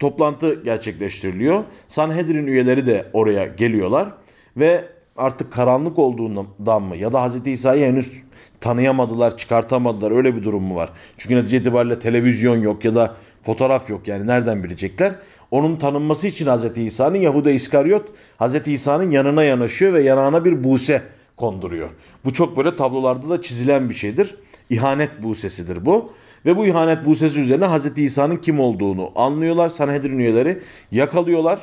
toplantı 0.00 0.62
gerçekleştiriliyor. 0.62 1.64
Sanhedrin 1.86 2.46
üyeleri 2.46 2.86
de 2.86 3.06
oraya 3.12 3.46
geliyorlar 3.46 4.08
ve 4.56 4.84
artık 5.16 5.52
karanlık 5.52 5.98
olduğundan 5.98 6.82
mı 6.82 6.96
ya 6.96 7.12
da 7.12 7.28
Hz. 7.28 7.46
İsa'yı 7.46 7.86
henüz 7.86 8.12
tanıyamadılar, 8.60 9.36
çıkartamadılar 9.36 10.10
öyle 10.10 10.36
bir 10.36 10.42
durum 10.42 10.62
mu 10.62 10.76
var? 10.76 10.90
Çünkü 11.16 11.36
netice 11.36 11.56
itibariyle 11.56 11.98
televizyon 11.98 12.56
yok 12.56 12.84
ya 12.84 12.94
da 12.94 13.16
fotoğraf 13.42 13.90
yok 13.90 14.08
yani 14.08 14.26
nereden 14.26 14.64
bilecekler? 14.64 15.14
Onun 15.50 15.76
tanınması 15.76 16.26
için 16.26 16.46
Hz. 16.46 16.78
İsa'nın 16.78 17.18
Yahuda 17.18 17.50
İskaryot 17.50 18.08
Hz. 18.40 18.68
İsa'nın 18.68 19.10
yanına 19.10 19.44
yanaşıyor 19.44 19.92
ve 19.92 20.02
yanağına 20.02 20.44
bir 20.44 20.64
buse 20.64 21.02
konduruyor. 21.36 21.90
Bu 22.24 22.32
çok 22.32 22.56
böyle 22.56 22.76
tablolarda 22.76 23.28
da 23.28 23.42
çizilen 23.42 23.90
bir 23.90 23.94
şeydir. 23.94 24.34
İhanet 24.70 25.22
busesidir 25.22 25.86
bu. 25.86 26.12
Ve 26.46 26.56
bu 26.56 26.66
ihanet 26.66 27.04
busesi 27.04 27.40
üzerine 27.40 27.66
Hz. 27.66 27.98
İsa'nın 27.98 28.36
kim 28.36 28.60
olduğunu 28.60 29.12
anlıyorlar. 29.16 29.68
Sanhedrin 29.68 30.18
üyeleri 30.18 30.60
yakalıyorlar. 30.90 31.60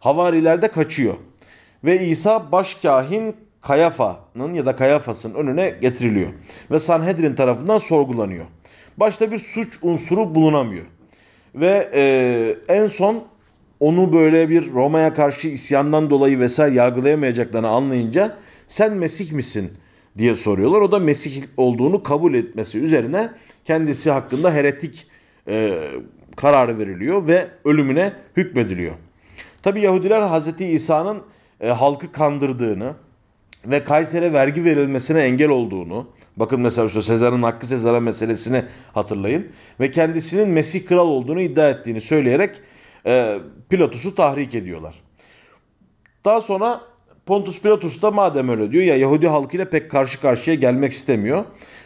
Havariler 0.00 0.62
de 0.62 0.68
kaçıyor. 0.68 1.14
Ve 1.84 2.06
İsa 2.06 2.52
başkahin 2.52 3.36
Kayafa'nın 3.60 4.54
ya 4.54 4.66
da 4.66 4.76
Kayafas'ın 4.76 5.34
önüne 5.34 5.70
getiriliyor. 5.70 6.30
Ve 6.70 6.78
Sanhedrin 6.78 7.34
tarafından 7.34 7.78
sorgulanıyor. 7.78 8.44
Başta 8.96 9.30
bir 9.30 9.38
suç 9.38 9.78
unsuru 9.82 10.34
bulunamıyor. 10.34 10.84
Ve 11.54 11.90
e, 11.94 12.74
en 12.74 12.86
son 12.86 13.24
onu 13.80 14.12
böyle 14.12 14.48
bir 14.48 14.72
Roma'ya 14.72 15.14
karşı 15.14 15.48
isyandan 15.48 16.10
dolayı 16.10 16.40
vesaire 16.40 16.74
yargılayamayacaklarını 16.74 17.68
anlayınca 17.68 18.36
sen 18.66 18.94
Mesih 18.94 19.32
misin 19.32 19.72
diye 20.18 20.34
soruyorlar. 20.34 20.80
O 20.80 20.92
da 20.92 20.98
Mesih 20.98 21.44
olduğunu 21.56 22.02
kabul 22.02 22.34
etmesi 22.34 22.78
üzerine 22.78 23.30
kendisi 23.64 24.10
hakkında 24.10 24.52
heretik 24.52 25.06
e, 25.48 25.78
kararı 26.36 26.78
veriliyor 26.78 27.26
ve 27.26 27.46
ölümüne 27.64 28.12
hükmediliyor. 28.36 28.94
Tabi 29.62 29.80
Yahudiler 29.80 30.40
Hz. 30.40 30.60
İsa'nın 30.60 31.22
e, 31.60 31.68
halkı 31.68 32.12
kandırdığını 32.12 32.94
ve 33.66 33.84
Kayser'e 33.84 34.32
vergi 34.32 34.64
verilmesine 34.64 35.20
engel 35.20 35.48
olduğunu, 35.48 36.06
bakın 36.36 36.60
mesela 36.60 36.86
işte 36.86 37.02
Sezar'ın 37.02 37.42
hakkı 37.42 37.66
Sezar'a 37.66 38.00
meselesini 38.00 38.62
hatırlayın 38.94 39.46
ve 39.80 39.90
kendisinin 39.90 40.48
Mesih 40.48 40.86
kral 40.86 41.08
olduğunu 41.08 41.40
iddia 41.40 41.70
ettiğini 41.70 42.00
söyleyerek 42.00 42.60
e, 43.06 43.38
Pilatus'u 43.68 44.14
tahrik 44.14 44.54
ediyorlar. 44.54 44.94
Daha 46.24 46.40
sonra 46.40 46.80
Pontus 47.26 47.60
Pilatus 47.60 48.02
da 48.02 48.10
madem 48.10 48.48
öyle 48.48 48.70
diyor 48.70 48.84
ya 48.84 48.96
Yahudi 48.96 49.28
halkıyla 49.28 49.64
pek 49.64 49.90
karşı 49.90 50.20
karşıya 50.20 50.56
gelmek 50.56 50.92
istemiyor. 50.92 51.44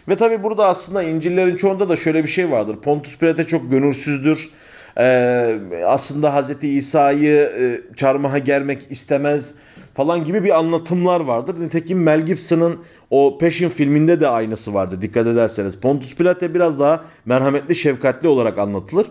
Ve 0.08 0.16
tabi 0.16 0.42
burada 0.42 0.66
aslında 0.66 1.02
İncil'lerin 1.02 1.56
çoğunda 1.56 1.88
da 1.88 1.96
şöyle 1.96 2.24
bir 2.24 2.28
şey 2.28 2.50
vardır. 2.50 2.76
Pontus 2.76 3.18
Pilate 3.18 3.46
çok 3.46 3.70
gönülsüzdür. 3.70 4.50
Ee, 4.98 5.60
aslında 5.86 6.42
Hz. 6.42 6.64
İsa'yı 6.64 7.52
e, 7.60 7.80
çarmıha 7.96 8.38
germek 8.38 8.86
istemez 8.90 9.54
falan 9.94 10.24
gibi 10.24 10.44
bir 10.44 10.58
anlatımlar 10.58 11.20
vardır. 11.20 11.60
Nitekim 11.60 12.02
Mel 12.02 12.20
Gibson'ın 12.26 12.78
o 13.10 13.38
Passion 13.38 13.68
filminde 13.70 14.20
de 14.20 14.28
aynısı 14.28 14.74
vardı 14.74 15.02
dikkat 15.02 15.26
ederseniz. 15.26 15.76
Pontus 15.76 16.16
Pilate 16.16 16.54
biraz 16.54 16.80
daha 16.80 17.04
merhametli, 17.24 17.74
şefkatli 17.74 18.28
olarak 18.28 18.58
anlatılır. 18.58 19.06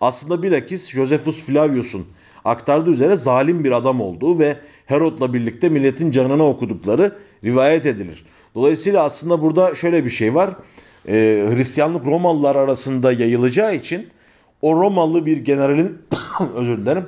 Aslında 0.00 0.42
bilakis 0.42 0.90
Josephus 0.90 1.42
Flavius'un 1.42 2.06
aktardığı 2.44 2.90
üzere 2.90 3.16
zalim 3.16 3.64
bir 3.64 3.72
adam 3.72 4.00
olduğu 4.00 4.38
ve 4.38 4.56
Herod'la 4.86 5.34
birlikte 5.34 5.68
milletin 5.68 6.10
canına 6.10 6.46
okudukları 6.46 7.12
rivayet 7.44 7.86
edilir. 7.86 8.26
Dolayısıyla 8.54 9.04
aslında 9.04 9.42
burada 9.42 9.74
şöyle 9.74 10.04
bir 10.04 10.10
şey 10.10 10.34
var. 10.34 10.50
Ee, 11.08 11.46
Hristiyanlık 11.54 12.06
Romalılar 12.06 12.56
arasında 12.56 13.12
yayılacağı 13.12 13.74
için 13.74 14.06
o 14.64 14.80
Romalı 14.80 15.26
bir 15.26 15.36
generalin 15.36 15.98
özür 16.56 16.78
dilerim 16.78 17.06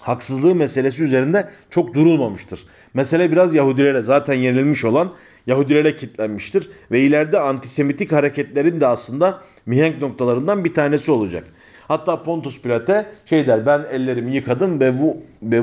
haksızlığı 0.00 0.54
meselesi 0.54 1.04
üzerinde 1.04 1.48
çok 1.70 1.94
durulmamıştır. 1.94 2.66
Mesele 2.94 3.32
biraz 3.32 3.54
Yahudilere 3.54 4.02
zaten 4.02 4.34
yenilmiş 4.34 4.84
olan 4.84 5.12
Yahudilere 5.46 5.96
kitlenmiştir 5.96 6.70
ve 6.90 7.00
ileride 7.00 7.38
antisemitik 7.38 8.12
hareketlerin 8.12 8.80
de 8.80 8.86
aslında 8.86 9.40
mihenk 9.66 10.00
noktalarından 10.02 10.64
bir 10.64 10.74
tanesi 10.74 11.12
olacak. 11.12 11.44
Hatta 11.88 12.22
Pontus 12.22 12.60
Pilat'e 12.60 13.06
şey 13.24 13.46
der 13.46 13.66
ben 13.66 13.86
ellerimi 13.90 14.34
yıkadım 14.34 14.80
ve 14.80 15.00
bu 15.00 15.16
ve 15.42 15.62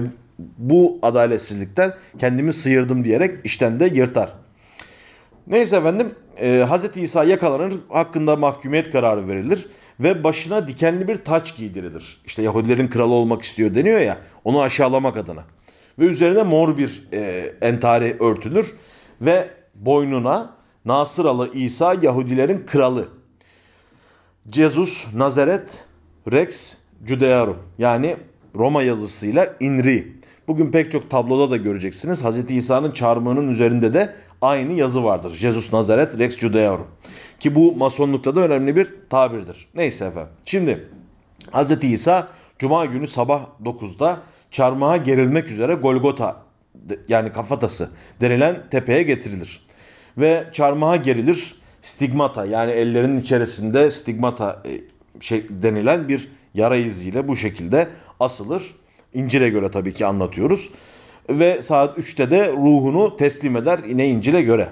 bu 0.57 0.99
adaletsizlikten 1.01 1.93
kendimi 2.19 2.53
sıyırdım 2.53 3.05
diyerek 3.05 3.45
işten 3.45 3.79
de 3.79 3.85
yırtar. 3.85 4.33
Neyse 5.47 5.75
efendim 5.77 6.11
e, 6.39 6.65
Hz. 6.69 6.97
İsa 6.97 7.23
yakalanır 7.23 7.73
hakkında 7.89 8.35
mahkumiyet 8.35 8.91
kararı 8.91 9.27
verilir 9.27 9.67
ve 9.99 10.23
başına 10.23 10.67
dikenli 10.67 11.07
bir 11.07 11.15
taç 11.15 11.57
giydirilir. 11.57 12.21
İşte 12.25 12.41
Yahudilerin 12.41 12.87
kralı 12.87 13.13
olmak 13.13 13.41
istiyor 13.41 13.75
deniyor 13.75 13.99
ya 13.99 14.17
onu 14.43 14.61
aşağılamak 14.61 15.17
adına. 15.17 15.43
Ve 15.99 16.05
üzerine 16.05 16.43
mor 16.43 16.77
bir 16.77 17.07
e, 17.13 17.53
entari 17.61 18.17
örtülür 18.19 18.73
ve 19.21 19.49
boynuna 19.75 20.57
Nasıralı 20.85 21.53
İsa 21.53 21.95
Yahudilerin 22.01 22.65
kralı. 22.65 23.07
Jesus 24.51 25.13
Nazaret 25.13 25.85
Rex 26.31 26.77
Judearum 27.05 27.57
yani 27.77 28.17
Roma 28.55 28.83
yazısıyla 28.83 29.55
Inri. 29.59 30.17
Bugün 30.47 30.71
pek 30.71 30.91
çok 30.91 31.09
tabloda 31.09 31.51
da 31.51 31.57
göreceksiniz. 31.57 32.23
Hz. 32.23 32.51
İsa'nın 32.51 32.91
çarmıhının 32.91 33.49
üzerinde 33.49 33.93
de 33.93 34.13
aynı 34.41 34.73
yazı 34.73 35.03
vardır. 35.03 35.33
Jesus 35.33 35.73
Nazaret 35.73 36.17
Rex 36.17 36.37
Judearum. 36.37 36.87
Ki 37.39 37.55
bu 37.55 37.75
masonlukta 37.75 38.35
da 38.35 38.41
önemli 38.41 38.75
bir 38.75 38.87
tabirdir. 39.09 39.67
Neyse 39.75 40.05
efendim. 40.05 40.29
Şimdi 40.45 40.87
Hz. 41.53 41.83
İsa 41.83 42.27
Cuma 42.59 42.85
günü 42.85 43.07
sabah 43.07 43.45
9'da 43.63 44.19
çarmıha 44.51 44.97
gerilmek 44.97 45.51
üzere 45.51 45.73
Golgota 45.73 46.37
yani 47.07 47.31
kafatası 47.31 47.89
denilen 48.21 48.69
tepeye 48.71 49.03
getirilir. 49.03 49.65
Ve 50.17 50.47
çarmıha 50.51 50.95
gerilir 50.95 51.55
stigmata 51.81 52.45
yani 52.45 52.71
ellerinin 52.71 53.21
içerisinde 53.21 53.91
stigmata 53.91 54.63
e, 54.65 54.81
şey 55.21 55.45
denilen 55.49 56.07
bir 56.07 56.31
yara 56.53 56.75
iziyle 56.75 57.27
bu 57.27 57.35
şekilde 57.35 57.89
asılır. 58.19 58.75
İncil'e 59.13 59.49
göre 59.49 59.71
tabii 59.71 59.93
ki 59.93 60.05
anlatıyoruz. 60.05 60.69
Ve 61.29 61.61
saat 61.61 61.97
3'te 61.97 62.31
de 62.31 62.51
ruhunu 62.51 63.17
teslim 63.17 63.57
eder 63.57 63.79
yine 63.87 64.07
İncil'e 64.07 64.41
göre. 64.41 64.69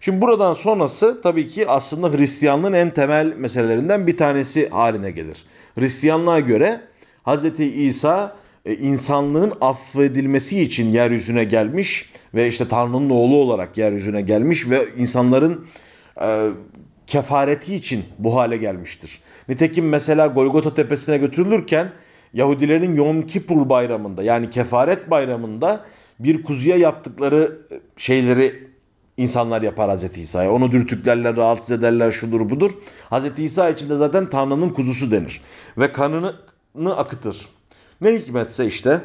Şimdi 0.00 0.20
buradan 0.20 0.54
sonrası 0.54 1.20
tabii 1.22 1.48
ki 1.48 1.68
aslında 1.68 2.18
Hristiyanlığın 2.18 2.72
en 2.72 2.90
temel 2.90 3.26
meselelerinden 3.36 4.06
bir 4.06 4.16
tanesi 4.16 4.68
haline 4.68 5.10
gelir. 5.10 5.44
Hristiyanlığa 5.74 6.40
göre 6.40 6.80
Hz. 7.26 7.60
İsa 7.60 8.36
e, 8.64 8.74
insanlığın 8.74 9.52
affedilmesi 9.60 10.60
için 10.60 10.92
yeryüzüne 10.92 11.44
gelmiş 11.44 12.10
ve 12.34 12.48
işte 12.48 12.68
Tanrı'nın 12.68 13.10
oğlu 13.10 13.36
olarak 13.36 13.78
yeryüzüne 13.78 14.20
gelmiş 14.20 14.70
ve 14.70 14.86
insanların 14.96 15.66
e, 16.20 16.48
kefareti 17.06 17.74
için 17.74 18.04
bu 18.18 18.36
hale 18.36 18.56
gelmiştir. 18.56 19.20
Nitekim 19.48 19.88
mesela 19.88 20.26
Golgota 20.26 20.74
tepesine 20.74 21.18
götürülürken 21.18 21.92
Yahudilerin 22.34 22.96
Yom 22.96 23.26
Kippur 23.26 23.68
bayramında 23.68 24.22
yani 24.22 24.50
kefaret 24.50 25.10
bayramında 25.10 25.84
bir 26.18 26.42
kuzuya 26.42 26.76
yaptıkları 26.76 27.58
şeyleri 27.96 28.67
insanlar 29.18 29.62
yapar 29.62 29.90
Hazreti 29.90 30.20
İsa'ya. 30.20 30.52
Onu 30.52 30.72
dürtüklerler, 30.72 31.36
rahatsız 31.36 31.70
ederler, 31.70 32.10
şudur 32.10 32.50
budur. 32.50 32.70
Hazreti 33.10 33.44
İsa 33.44 33.70
için 33.70 33.90
de 33.90 33.96
zaten 33.96 34.30
Tanrı'nın 34.30 34.70
kuzusu 34.70 35.10
denir. 35.10 35.40
Ve 35.78 35.92
kanını 35.92 36.34
akıtır. 36.96 37.48
Ne 38.00 38.14
hikmetse 38.14 38.66
işte 38.66 39.02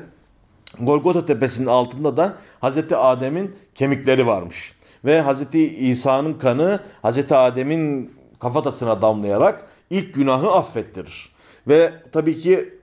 Golgota 0.79 1.25
tepesinin 1.25 1.67
altında 1.67 2.17
da 2.17 2.37
Hazreti 2.61 2.95
Adem'in 2.95 3.55
kemikleri 3.75 4.27
varmış. 4.27 4.73
Ve 5.05 5.21
Hazreti 5.21 5.77
İsa'nın 5.77 6.33
kanı 6.33 6.79
Hazreti 7.01 7.35
Adem'in 7.35 8.13
kafatasına 8.39 9.01
damlayarak 9.01 9.67
ilk 9.89 10.13
günahı 10.13 10.51
affettirir. 10.51 11.29
Ve 11.67 11.93
tabii 12.11 12.39
ki 12.39 12.73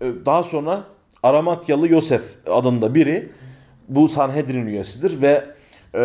e, 0.00 0.12
daha 0.26 0.42
sonra 0.42 0.84
Aramatyalı 1.22 1.88
Yosef 1.88 2.22
adında 2.46 2.94
biri 2.94 3.32
bu 3.88 4.08
Sanhedrin 4.08 4.66
üyesidir 4.66 5.22
ve 5.22 5.44
e, 5.94 5.98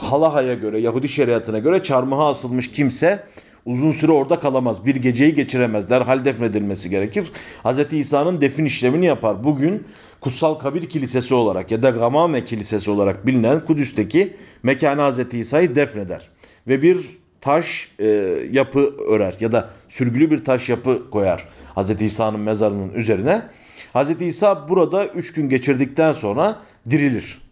Halaha'ya 0.00 0.54
göre 0.54 0.80
Yahudi 0.80 1.08
şeriatına 1.08 1.58
göre 1.58 1.82
çarmıha 1.82 2.28
asılmış 2.28 2.72
kimse 2.72 3.22
uzun 3.66 3.90
süre 3.90 4.12
orada 4.12 4.40
kalamaz. 4.40 4.86
Bir 4.86 4.96
geceyi 4.96 5.34
geçiremez. 5.34 5.90
Derhal 5.90 6.24
defnedilmesi 6.24 6.90
gerekir. 6.90 7.32
Hz. 7.64 7.92
İsa'nın 7.92 8.40
defin 8.40 8.64
işlemini 8.64 9.06
yapar. 9.06 9.44
Bugün 9.44 9.84
Kutsal 10.20 10.54
Kabir 10.54 10.88
Kilisesi 10.88 11.34
olarak 11.34 11.70
ya 11.70 11.82
da 11.82 11.90
Gamame 11.90 12.44
Kilisesi 12.44 12.90
olarak 12.90 13.26
bilinen 13.26 13.64
Kudüs'teki 13.64 14.36
mekanı 14.62 15.10
Hz. 15.10 15.34
İsa'yı 15.34 15.74
defneder. 15.74 16.28
Ve 16.68 16.82
bir 16.82 17.18
taş 17.40 17.88
e, 17.98 18.06
yapı 18.52 18.94
örer 19.08 19.36
ya 19.40 19.52
da 19.52 19.70
sürgülü 19.88 20.30
bir 20.30 20.44
taş 20.44 20.68
yapı 20.68 21.10
koyar 21.10 21.48
Hz. 21.76 22.02
İsa'nın 22.02 22.40
mezarının 22.40 22.92
üzerine. 22.94 23.42
Hz. 23.94 24.22
İsa 24.22 24.68
burada 24.68 25.06
3 25.06 25.32
gün 25.32 25.48
geçirdikten 25.48 26.12
sonra 26.12 26.58
dirilir. 26.90 27.45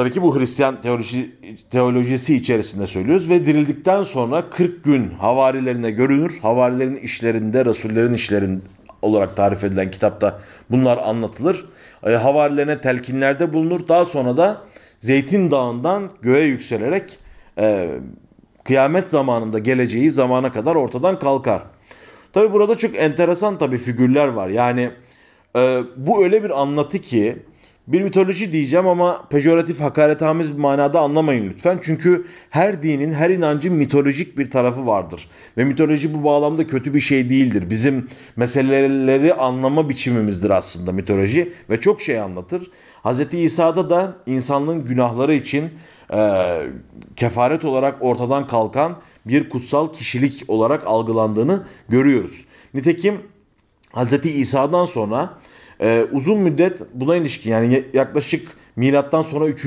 Tabii 0.00 0.12
ki 0.12 0.22
bu 0.22 0.38
Hristiyan 0.38 0.82
teoloji, 0.82 1.30
teolojisi 1.70 2.36
içerisinde 2.36 2.86
söylüyoruz 2.86 3.30
ve 3.30 3.46
dirildikten 3.46 4.02
sonra 4.02 4.50
40 4.50 4.84
gün 4.84 5.10
havarilerine 5.10 5.90
görünür. 5.90 6.38
Havarilerin 6.42 6.96
işlerinde, 6.96 7.64
Resullerin 7.64 8.12
işlerin 8.12 8.64
olarak 9.02 9.36
tarif 9.36 9.64
edilen 9.64 9.90
kitapta 9.90 10.40
bunlar 10.70 10.98
anlatılır. 10.98 11.66
E, 12.06 12.10
havarilerine 12.10 12.80
telkinlerde 12.80 13.52
bulunur. 13.52 13.88
Daha 13.88 14.04
sonra 14.04 14.36
da 14.36 14.62
Zeytin 14.98 15.50
Dağı'ndan 15.50 16.10
göğe 16.22 16.46
yükselerek 16.46 17.18
e, 17.58 17.90
kıyamet 18.64 19.10
zamanında 19.10 19.58
geleceği 19.58 20.10
zamana 20.10 20.52
kadar 20.52 20.74
ortadan 20.74 21.18
kalkar. 21.18 21.62
Tabi 22.32 22.52
burada 22.52 22.78
çok 22.78 22.96
enteresan 22.96 23.58
tabi 23.58 23.78
figürler 23.78 24.28
var. 24.28 24.48
Yani 24.48 24.90
e, 25.56 25.82
bu 25.96 26.24
öyle 26.24 26.44
bir 26.44 26.60
anlatı 26.60 26.98
ki 26.98 27.36
bir 27.88 28.02
mitoloji 28.02 28.52
diyeceğim 28.52 28.86
ama 28.86 29.28
pejoratif 29.30 29.80
hakaretamiz 29.80 30.52
bir 30.52 30.58
manada 30.58 31.00
anlamayın 31.00 31.50
lütfen. 31.50 31.78
Çünkü 31.82 32.26
her 32.50 32.82
dinin, 32.82 33.12
her 33.12 33.30
inancın 33.30 33.74
mitolojik 33.74 34.38
bir 34.38 34.50
tarafı 34.50 34.86
vardır. 34.86 35.28
Ve 35.56 35.64
mitoloji 35.64 36.14
bu 36.14 36.24
bağlamda 36.24 36.66
kötü 36.66 36.94
bir 36.94 37.00
şey 37.00 37.30
değildir. 37.30 37.70
Bizim 37.70 38.08
meseleleri 38.36 39.34
anlama 39.34 39.88
biçimimizdir 39.88 40.50
aslında 40.50 40.92
mitoloji 40.92 41.52
ve 41.70 41.80
çok 41.80 42.00
şey 42.00 42.20
anlatır. 42.20 42.70
Hz. 43.04 43.34
İsa'da 43.34 43.90
da 43.90 44.16
insanlığın 44.26 44.84
günahları 44.84 45.34
için 45.34 45.70
e, 46.12 46.46
kefaret 47.16 47.64
olarak 47.64 47.96
ortadan 48.00 48.46
kalkan 48.46 48.96
bir 49.26 49.48
kutsal 49.48 49.92
kişilik 49.92 50.44
olarak 50.48 50.86
algılandığını 50.86 51.62
görüyoruz. 51.88 52.44
Nitekim 52.74 53.18
Hz. 53.94 54.26
İsa'dan 54.26 54.84
sonra 54.84 55.38
ee, 55.80 56.06
uzun 56.12 56.38
müddet 56.38 56.80
buna 56.94 57.16
ilişkin 57.16 57.50
yani 57.50 57.84
yaklaşık 57.92 58.48
milattan 58.76 59.22
sonra 59.22 59.46
3. 59.46 59.64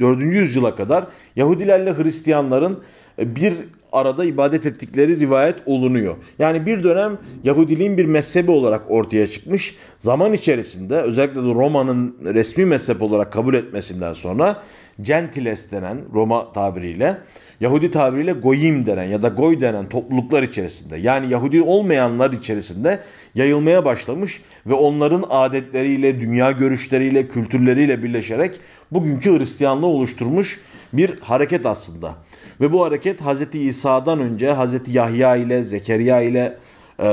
4. 0.00 0.34
yüzyıla 0.34 0.76
kadar 0.76 1.06
Yahudilerle 1.36 1.92
Hristiyanların 1.98 2.72
e, 2.72 2.78
bir 3.18 3.54
arada 3.92 4.24
ibadet 4.24 4.66
ettikleri 4.66 5.20
rivayet 5.20 5.56
olunuyor. 5.66 6.16
Yani 6.38 6.66
bir 6.66 6.82
dönem 6.82 7.18
Yahudiliğin 7.44 7.98
bir 7.98 8.04
mezhebi 8.04 8.50
olarak 8.50 8.90
ortaya 8.90 9.26
çıkmış. 9.26 9.76
Zaman 9.98 10.32
içerisinde 10.32 10.94
özellikle 10.94 11.40
de 11.40 11.54
Roma'nın 11.54 12.16
resmi 12.24 12.64
mezhep 12.64 13.02
olarak 13.02 13.32
kabul 13.32 13.54
etmesinden 13.54 14.12
sonra 14.12 14.62
Gentiles 15.00 15.72
denen 15.72 15.98
Roma 16.14 16.52
tabiriyle 16.52 17.18
Yahudi 17.60 17.90
tabiriyle 17.90 18.32
goyim 18.32 18.86
denen 18.86 19.04
ya 19.04 19.22
da 19.22 19.28
goy 19.28 19.60
denen 19.60 19.88
topluluklar 19.88 20.42
içerisinde 20.42 20.96
yani 20.96 21.32
Yahudi 21.32 21.62
olmayanlar 21.62 22.32
içerisinde 22.32 23.00
yayılmaya 23.34 23.84
başlamış 23.84 24.42
ve 24.66 24.74
onların 24.74 25.24
adetleriyle, 25.30 26.20
dünya 26.20 26.50
görüşleriyle, 26.50 27.28
kültürleriyle 27.28 28.02
birleşerek 28.02 28.60
bugünkü 28.90 29.38
Hristiyanlığı 29.38 29.86
oluşturmuş 29.86 30.60
bir 30.92 31.20
hareket 31.20 31.66
aslında. 31.66 32.14
Ve 32.60 32.72
bu 32.72 32.84
hareket 32.84 33.20
Hz. 33.20 33.54
İsa'dan 33.54 34.20
önce 34.20 34.54
Hz. 34.54 34.94
Yahya 34.94 35.36
ile 35.36 35.64
Zekeriya 35.64 36.20
ile 36.20 36.58
e, 37.00 37.04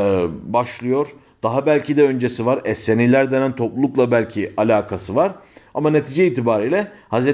başlıyor. 0.44 1.08
Daha 1.44 1.66
belki 1.66 1.98
de 1.98 2.04
öncesi 2.04 2.46
var. 2.46 2.62
Esseniler 2.66 3.32
denen 3.32 3.56
toplulukla 3.56 4.12
belki 4.12 4.54
alakası 4.58 5.16
var. 5.16 5.36
Ama 5.74 5.90
netice 5.90 6.28
itibariyle 6.28 6.92
Hz. 7.12 7.28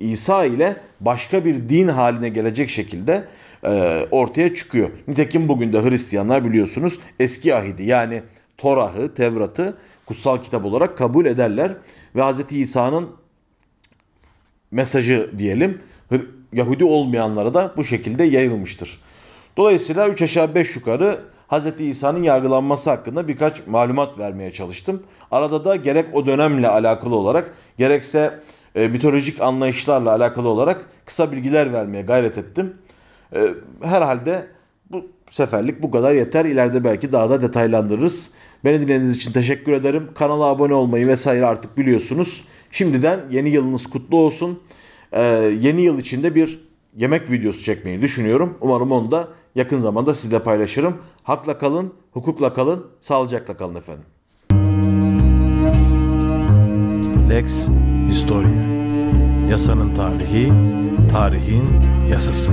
İsa 0.00 0.44
ile 0.44 0.76
başka 1.00 1.44
bir 1.44 1.68
din 1.68 1.88
haline 1.88 2.28
gelecek 2.28 2.70
şekilde 2.70 3.24
e, 3.64 4.06
ortaya 4.10 4.54
çıkıyor. 4.54 4.90
Nitekim 5.08 5.48
bugün 5.48 5.72
de 5.72 5.82
Hristiyanlar 5.82 6.44
biliyorsunuz 6.44 6.98
eski 7.20 7.54
ahidi 7.54 7.84
yani 7.84 8.22
Torah'ı, 8.58 9.14
Tevrat'ı 9.14 9.76
kutsal 10.06 10.42
kitap 10.42 10.64
olarak 10.64 10.98
kabul 10.98 11.26
ederler. 11.26 11.72
Ve 12.16 12.22
Hz. 12.22 12.52
İsa'nın 12.52 13.08
mesajı 14.70 15.30
diyelim 15.38 15.80
Yahudi 16.52 16.84
olmayanlara 16.84 17.54
da 17.54 17.72
bu 17.76 17.84
şekilde 17.84 18.24
yayılmıştır. 18.24 19.00
Dolayısıyla 19.56 20.08
3 20.08 20.22
aşağı 20.22 20.54
5 20.54 20.76
yukarı 20.76 21.20
Hz. 21.48 21.80
İsa'nın 21.80 22.22
yargılanması 22.22 22.90
hakkında 22.90 23.28
birkaç 23.28 23.66
malumat 23.66 24.18
vermeye 24.18 24.52
çalıştım. 24.52 25.02
Arada 25.30 25.64
da 25.64 25.76
gerek 25.76 26.06
o 26.12 26.26
dönemle 26.26 26.68
alakalı 26.68 27.16
olarak 27.16 27.54
gerekse 27.78 28.40
e, 28.74 28.88
mitolojik 28.88 29.40
anlayışlarla 29.40 30.12
alakalı 30.12 30.48
olarak 30.48 30.86
kısa 31.06 31.32
bilgiler 31.32 31.72
vermeye 31.72 32.02
gayret 32.02 32.38
ettim. 32.38 32.74
E, 33.34 33.48
herhalde 33.82 34.46
Bu 34.90 35.06
seferlik 35.30 35.82
bu 35.82 35.90
kadar 35.90 36.12
yeter. 36.12 36.44
İleride 36.44 36.84
belki 36.84 37.12
daha 37.12 37.30
da 37.30 37.42
detaylandırırız. 37.42 38.30
Beni 38.64 38.74
dinlediğiniz 38.74 39.16
için 39.16 39.32
teşekkür 39.32 39.72
ederim. 39.72 40.08
Kanala 40.14 40.44
abone 40.44 40.74
olmayı 40.74 41.06
vesaire 41.06 41.46
artık 41.46 41.78
biliyorsunuz. 41.78 42.44
Şimdiden 42.70 43.20
yeni 43.30 43.48
yılınız 43.48 43.86
kutlu 43.86 44.16
olsun. 44.16 44.62
Ee, 45.12 45.22
yeni 45.60 45.82
yıl 45.82 45.98
içinde 45.98 46.34
bir 46.34 46.68
yemek 46.96 47.30
videosu 47.30 47.62
çekmeyi 47.62 48.02
düşünüyorum. 48.02 48.58
Umarım 48.60 48.92
onu 48.92 49.10
da 49.10 49.28
yakın 49.54 49.80
zamanda 49.80 50.14
sizle 50.14 50.42
paylaşırım. 50.42 50.96
Hakla 51.22 51.58
kalın, 51.58 51.94
hukukla 52.12 52.54
kalın, 52.54 52.86
sağlıcakla 53.00 53.56
kalın 53.56 53.74
efendim. 53.74 54.04
Lex 57.30 57.68
Historia 58.08 58.78
Yasanın 59.50 59.94
tarihi, 59.94 60.52
tarihin 61.12 61.64
yasası. 62.10 62.52